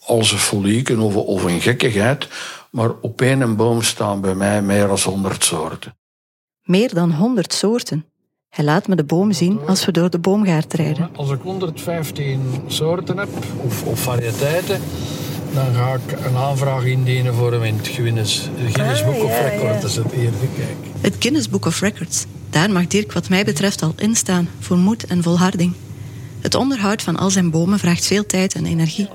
als 0.00 0.32
een 0.32 0.38
folieken 0.38 0.98
of, 0.98 1.16
of 1.16 1.44
een 1.44 1.60
gekkigheid. 1.60 2.28
Maar 2.72 2.90
op 3.00 3.20
één 3.20 3.56
boom 3.56 3.82
staan 3.82 4.20
bij 4.20 4.34
mij 4.34 4.62
meer 4.62 4.86
dan 4.86 4.98
honderd 5.04 5.44
soorten. 5.44 5.96
Meer 6.62 6.94
dan 6.94 7.12
honderd 7.12 7.52
soorten? 7.52 8.04
Hij 8.48 8.64
laat 8.64 8.88
me 8.88 8.96
de 8.96 9.04
boom 9.04 9.32
zien 9.32 9.60
als 9.66 9.84
we 9.84 9.92
door 9.92 10.10
de 10.10 10.18
boomgaard 10.18 10.72
rijden. 10.72 11.10
Als 11.16 11.30
ik 11.30 11.40
115 11.42 12.40
soorten 12.66 13.18
heb, 13.18 13.28
of, 13.64 13.84
of 13.84 14.00
variëteiten, 14.00 14.80
dan 15.54 15.74
ga 15.74 15.94
ik 15.94 16.24
een 16.24 16.36
aanvraag 16.36 16.84
indienen 16.84 17.34
voor 17.34 17.52
hem 17.52 17.62
in 17.62 17.76
het 17.76 17.88
Guinness, 17.88 18.48
Guinness 18.56 19.04
Book 19.04 19.22
of 19.24 19.40
Records. 19.40 19.84
is 19.84 19.96
het 19.96 20.12
eerste 20.12 20.46
kijk. 20.56 20.76
Het 21.00 21.16
Guinness 21.18 21.48
Book 21.48 21.64
of 21.66 21.80
Records. 21.80 22.26
Daar 22.50 22.70
mag 22.70 22.86
Dirk 22.86 23.12
wat 23.12 23.28
mij 23.28 23.44
betreft 23.44 23.82
al 23.82 23.92
in 23.96 24.16
staan 24.16 24.48
voor 24.58 24.76
moed 24.76 25.04
en 25.04 25.22
volharding. 25.22 25.74
Het 26.40 26.54
onderhoud 26.54 27.02
van 27.02 27.16
al 27.16 27.30
zijn 27.30 27.50
bomen 27.50 27.78
vraagt 27.78 28.06
veel 28.06 28.26
tijd 28.26 28.54
en 28.54 28.66
energie. 28.66 29.08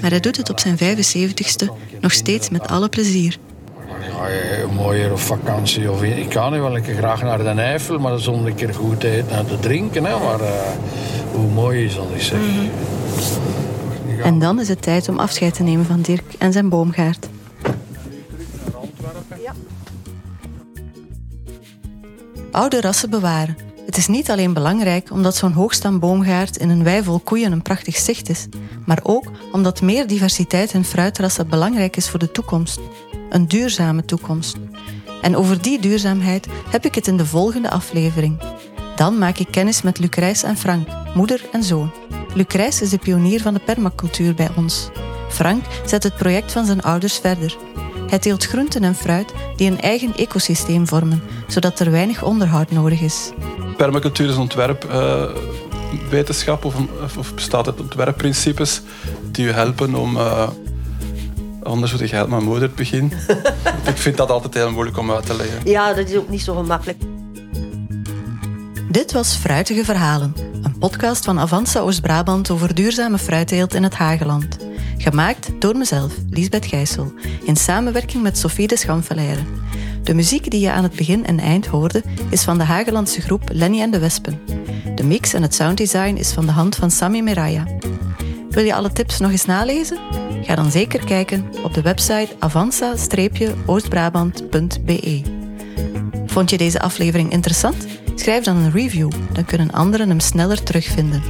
Maar 0.00 0.10
hij 0.10 0.20
doet 0.20 0.36
het 0.36 0.50
op 0.50 0.60
zijn 0.60 0.78
75ste 0.78 1.66
nog 2.00 2.12
steeds 2.12 2.48
met 2.50 2.68
alle 2.68 2.88
plezier 2.88 3.38
mooier 4.74 5.12
op 5.12 5.18
vakantie. 5.18 5.90
Of 5.90 6.02
ik 6.02 6.32
ga 6.32 6.50
nu 6.50 6.60
wel 6.60 6.76
een 6.76 6.82
keer 6.82 6.96
graag 6.96 7.22
naar 7.22 7.38
de 7.38 7.44
Eifel, 7.44 7.98
maar 7.98 8.18
zonder 8.18 8.46
een 8.46 8.54
keer 8.54 8.74
goed 8.74 9.00
te 9.00 9.10
eten 9.10 9.36
en 9.36 9.46
te 9.46 9.58
drinken. 9.58 10.04
Hè. 10.04 10.18
Maar 10.18 10.40
uh, 10.40 10.48
hoe 11.32 11.50
mooi 11.50 11.84
is 11.84 11.94
dat, 11.94 12.04
ik 12.14 12.22
zeg. 12.22 12.38
Mm 12.38 12.46
-hmm. 12.46 12.70
En 14.22 14.38
dan 14.38 14.60
is 14.60 14.68
het 14.68 14.82
tijd 14.82 15.08
om 15.08 15.18
afscheid 15.18 15.54
te 15.54 15.62
nemen 15.62 15.86
van 15.86 16.00
Dirk 16.00 16.34
en 16.38 16.52
zijn 16.52 16.68
boomgaard. 16.68 17.28
Oude 22.50 22.80
rassen 22.80 23.10
bewaren. 23.10 23.56
Het 23.86 23.96
is 23.96 24.06
niet 24.06 24.30
alleen 24.30 24.52
belangrijk 24.52 25.10
omdat 25.10 25.36
zo'n 25.36 25.52
hoogstamboomgaard 25.52 26.56
in 26.56 26.68
een 26.68 26.84
wei 26.84 27.02
vol 27.02 27.18
koeien 27.18 27.52
een 27.52 27.62
prachtig 27.62 27.96
zicht 27.96 28.28
is, 28.28 28.46
maar 28.86 29.00
ook 29.02 29.30
omdat 29.52 29.82
meer 29.82 30.06
diversiteit 30.06 30.72
in 30.72 30.84
fruitrassen 30.84 31.48
belangrijk 31.48 31.96
is 31.96 32.08
voor 32.08 32.18
de 32.18 32.30
toekomst. 32.30 32.80
een 33.30 33.48
duurzame 33.48 34.04
toekomst. 34.04 34.56
En 35.22 35.36
over 35.36 35.62
die 35.62 35.80
duurzaamheid 35.80 36.46
heb 36.68 36.84
ik 36.84 36.94
het 36.94 37.06
in 37.06 37.16
de 37.16 37.26
volgende 37.26 37.70
aflevering. 37.70 38.40
Dan 38.96 39.18
maak 39.18 39.38
ik 39.38 39.50
kennis 39.50 39.82
met 39.82 39.98
Lucrijs 39.98 40.42
en 40.42 40.56
Frank, 40.56 40.88
moeder 41.14 41.40
en 41.52 41.62
zoon. 41.62 41.92
Lucrijs 42.34 42.82
is 42.82 42.90
de 42.90 42.98
pionier 42.98 43.40
van 43.40 43.54
de 43.54 43.60
permacultuur 43.60 44.34
bij 44.34 44.50
ons. 44.56 44.88
Frank 45.28 45.64
zet 45.86 46.02
het 46.02 46.16
project 46.16 46.52
van 46.52 46.66
zijn 46.66 46.82
ouders 46.82 47.18
verder. 47.18 47.56
Hij 48.06 48.18
teelt 48.18 48.44
groenten 48.44 48.84
en 48.84 48.94
fruit 48.94 49.32
die 49.56 49.70
een 49.70 49.80
eigen 49.80 50.16
ecosysteem 50.16 50.86
vormen, 50.86 51.22
zodat 51.46 51.80
er 51.80 51.90
weinig 51.90 52.22
onderhoud 52.22 52.70
nodig 52.70 53.00
is. 53.00 53.30
Permacultuur 53.76 54.28
is 54.28 54.36
een 54.36 54.48
ontwerpwetenschap 55.94 56.64
of, 56.64 56.74
of, 57.18 57.34
bestaat 57.34 57.66
uit 57.66 57.80
ontwerpprincipes 57.80 58.82
die 59.30 59.46
u 59.46 59.50
helpen 59.50 59.94
om. 59.94 60.16
Uh, 60.16 60.48
anders 61.62 61.92
moet 61.92 62.00
ik 62.00 62.28
mijn 62.28 62.44
moeder 62.44 62.70
begin. 62.70 63.12
ik 63.92 63.96
vind 63.96 64.16
dat 64.16 64.30
altijd 64.30 64.54
heel 64.54 64.70
moeilijk 64.70 64.98
om 64.98 65.10
uit 65.10 65.26
te 65.26 65.36
leggen. 65.36 65.60
Ja, 65.64 65.92
dat 65.92 66.08
is 66.08 66.16
ook 66.16 66.28
niet 66.28 66.42
zo 66.42 66.54
gemakkelijk. 66.54 66.98
Dit 68.88 69.12
was 69.12 69.34
Fruitige 69.34 69.84
Verhalen, 69.84 70.34
een 70.62 70.78
podcast 70.78 71.24
van 71.24 71.38
Avanza 71.38 71.80
Oost-Brabant 71.80 72.50
over 72.50 72.74
duurzame 72.74 73.18
fruitteelt 73.18 73.74
in 73.74 73.82
het 73.82 73.94
Hageland. 73.94 74.56
Gemaakt 74.98 75.50
door 75.58 75.76
mezelf, 75.76 76.12
Liesbeth 76.30 76.66
Gijssel, 76.66 77.12
in 77.44 77.56
samenwerking 77.56 78.22
met 78.22 78.38
Sophie 78.38 78.66
de 78.66 78.76
Schamfelaire. 78.76 79.42
De 80.02 80.14
muziek 80.14 80.50
die 80.50 80.60
je 80.60 80.70
aan 80.70 80.82
het 80.82 80.96
begin 80.96 81.26
en 81.26 81.38
eind 81.38 81.66
hoorde 81.66 82.02
is 82.30 82.42
van 82.42 82.58
de 82.58 82.64
Hagelandse 82.64 83.20
groep 83.20 83.42
Lenny 83.52 83.80
en 83.80 83.90
de 83.90 83.98
Wespen. 83.98 84.63
De 84.94 85.04
mix 85.04 85.32
en 85.32 85.42
het 85.42 85.54
sounddesign 85.54 86.16
is 86.16 86.32
van 86.32 86.46
de 86.46 86.52
hand 86.52 86.76
van 86.76 86.90
Sami 86.90 87.22
Meraya. 87.22 87.66
Wil 88.50 88.64
je 88.64 88.74
alle 88.74 88.92
tips 88.92 89.18
nog 89.18 89.30
eens 89.30 89.44
nalezen? 89.44 89.98
Ga 90.42 90.54
dan 90.54 90.70
zeker 90.70 91.04
kijken 91.04 91.48
op 91.62 91.74
de 91.74 91.82
website 91.82 92.28
avanza-oostbrabant.be. 92.38 95.22
Vond 96.26 96.50
je 96.50 96.58
deze 96.58 96.80
aflevering 96.80 97.32
interessant? 97.32 97.86
Schrijf 98.14 98.44
dan 98.44 98.56
een 98.56 98.72
review, 98.72 99.10
dan 99.32 99.44
kunnen 99.44 99.70
anderen 99.70 100.08
hem 100.08 100.20
sneller 100.20 100.62
terugvinden. 100.62 101.22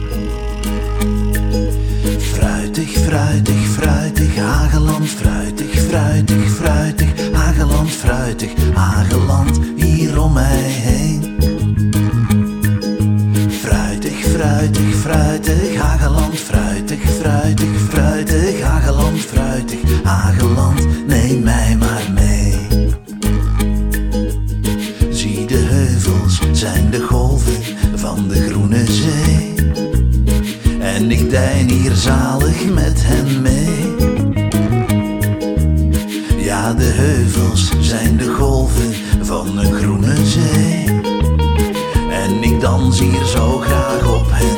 Fruitig, 2.18 2.88
fruitig, 2.88 3.66
fruitig, 3.66 4.36
Hageland, 4.36 5.08
fruitig, 5.08 5.70
fruitig, 5.70 6.50
fruitig, 6.50 7.30
Hageland, 7.32 7.90
fruitig, 7.90 8.50
Hageland, 8.74 9.60
hier 9.76 10.22
om 10.22 10.32
mij 10.32 10.62
heen. 10.62 11.33
Fruitig, 14.34 14.94
fruitig, 14.96 15.76
Hageland, 15.76 16.34
fruitig, 16.34 16.98
fruitig, 17.20 17.68
fruitig, 17.88 18.62
Hageland, 18.62 19.20
fruitig, 19.20 19.78
Hageland, 20.02 21.06
neem 21.06 21.42
mij 21.42 21.76
maar 21.76 22.10
mee. 22.14 22.66
Zie 25.10 25.46
de 25.46 25.56
heuvels, 25.56 26.38
zijn 26.52 26.90
de 26.90 27.00
golven 27.00 27.62
van 27.94 28.28
de 28.28 28.48
groene 28.48 28.84
zee. 28.90 29.54
En 30.80 31.10
ik 31.10 31.30
dein 31.30 31.70
hier 31.70 31.94
zalig 31.94 32.64
met 32.72 33.02
hen 33.04 33.42
mee. 33.42 33.94
Ja, 36.36 36.72
de 36.72 36.84
heuvels 36.84 37.70
zijn 37.80 38.16
de 38.16 38.28
golven 38.28 38.94
van 39.20 39.58
een 39.58 39.74
groene 39.74 40.26
zee. 40.26 40.73
Ik 42.64 42.70
dans 42.70 42.98
hier 43.00 43.24
zo 43.24 43.58
graag 43.58 44.14
op 44.14 44.53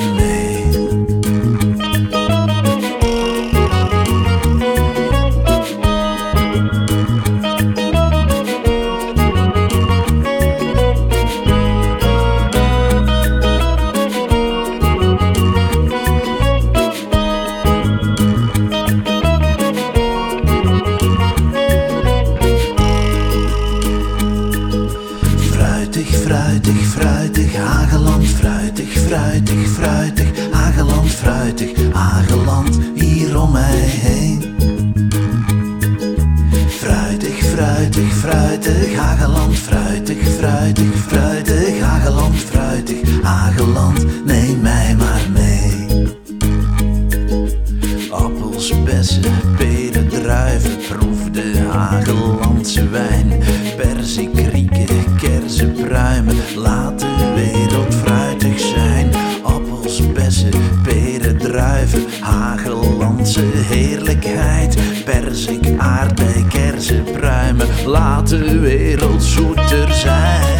kersen, 55.47 55.73
pruimen, 55.73 56.37
laat 56.57 56.99
de 57.01 57.33
wereld 57.35 57.95
fruitig 57.95 58.59
zijn. 58.59 59.11
Appels, 59.43 60.13
bessen, 60.13 60.51
peren, 60.83 61.39
druiven, 61.39 62.05
Hagelandse 62.21 63.45
heerlijkheid. 63.53 64.77
Perzik, 65.05 65.79
aardbei, 65.79 66.47
kersen, 66.49 67.05
pruimen, 67.13 67.67
laat 67.85 68.29
de 68.29 68.59
wereld 68.59 69.23
zoeter 69.23 69.93
zijn. 69.93 70.56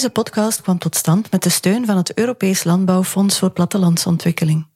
Deze 0.00 0.12
podcast 0.12 0.60
kwam 0.60 0.78
tot 0.78 0.96
stand 0.96 1.30
met 1.30 1.42
de 1.42 1.48
steun 1.48 1.86
van 1.86 1.96
het 1.96 2.18
Europees 2.18 2.64
Landbouwfonds 2.64 3.38
voor 3.38 3.50
Plattelandsontwikkeling. 3.50 4.66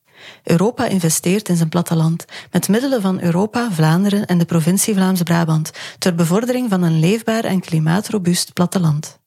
Europa 0.43 0.87
investeert 0.87 1.49
in 1.49 1.57
zijn 1.57 1.69
platteland 1.69 2.25
met 2.51 2.69
middelen 2.69 3.03
van 3.03 3.21
Europa, 3.21 3.71
Vlaanderen 3.73 4.27
en 4.27 4.39
de 4.39 4.45
provincie 4.45 4.95
Vlaams-Brabant 4.95 5.71
ter 5.99 6.15
bevordering 6.15 6.71
van 6.71 6.83
een 6.83 7.01
leefbaar 7.01 7.45
en 7.45 7.61
klimaatrobuust 7.61 8.53
platteland. 8.53 9.19